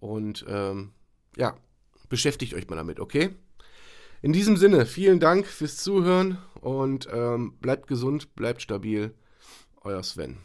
Und 0.00 0.44
ähm, 0.48 0.92
ja, 1.36 1.56
beschäftigt 2.08 2.54
euch 2.54 2.68
mal 2.68 2.76
damit, 2.76 3.00
okay? 3.00 3.30
In 4.22 4.32
diesem 4.32 4.56
Sinne, 4.56 4.86
vielen 4.86 5.20
Dank 5.20 5.46
fürs 5.46 5.76
Zuhören 5.78 6.38
und 6.60 7.08
ähm, 7.12 7.58
bleibt 7.60 7.86
gesund, 7.86 8.34
bleibt 8.34 8.62
stabil. 8.62 9.14
Euer 9.82 10.02
Sven. 10.02 10.38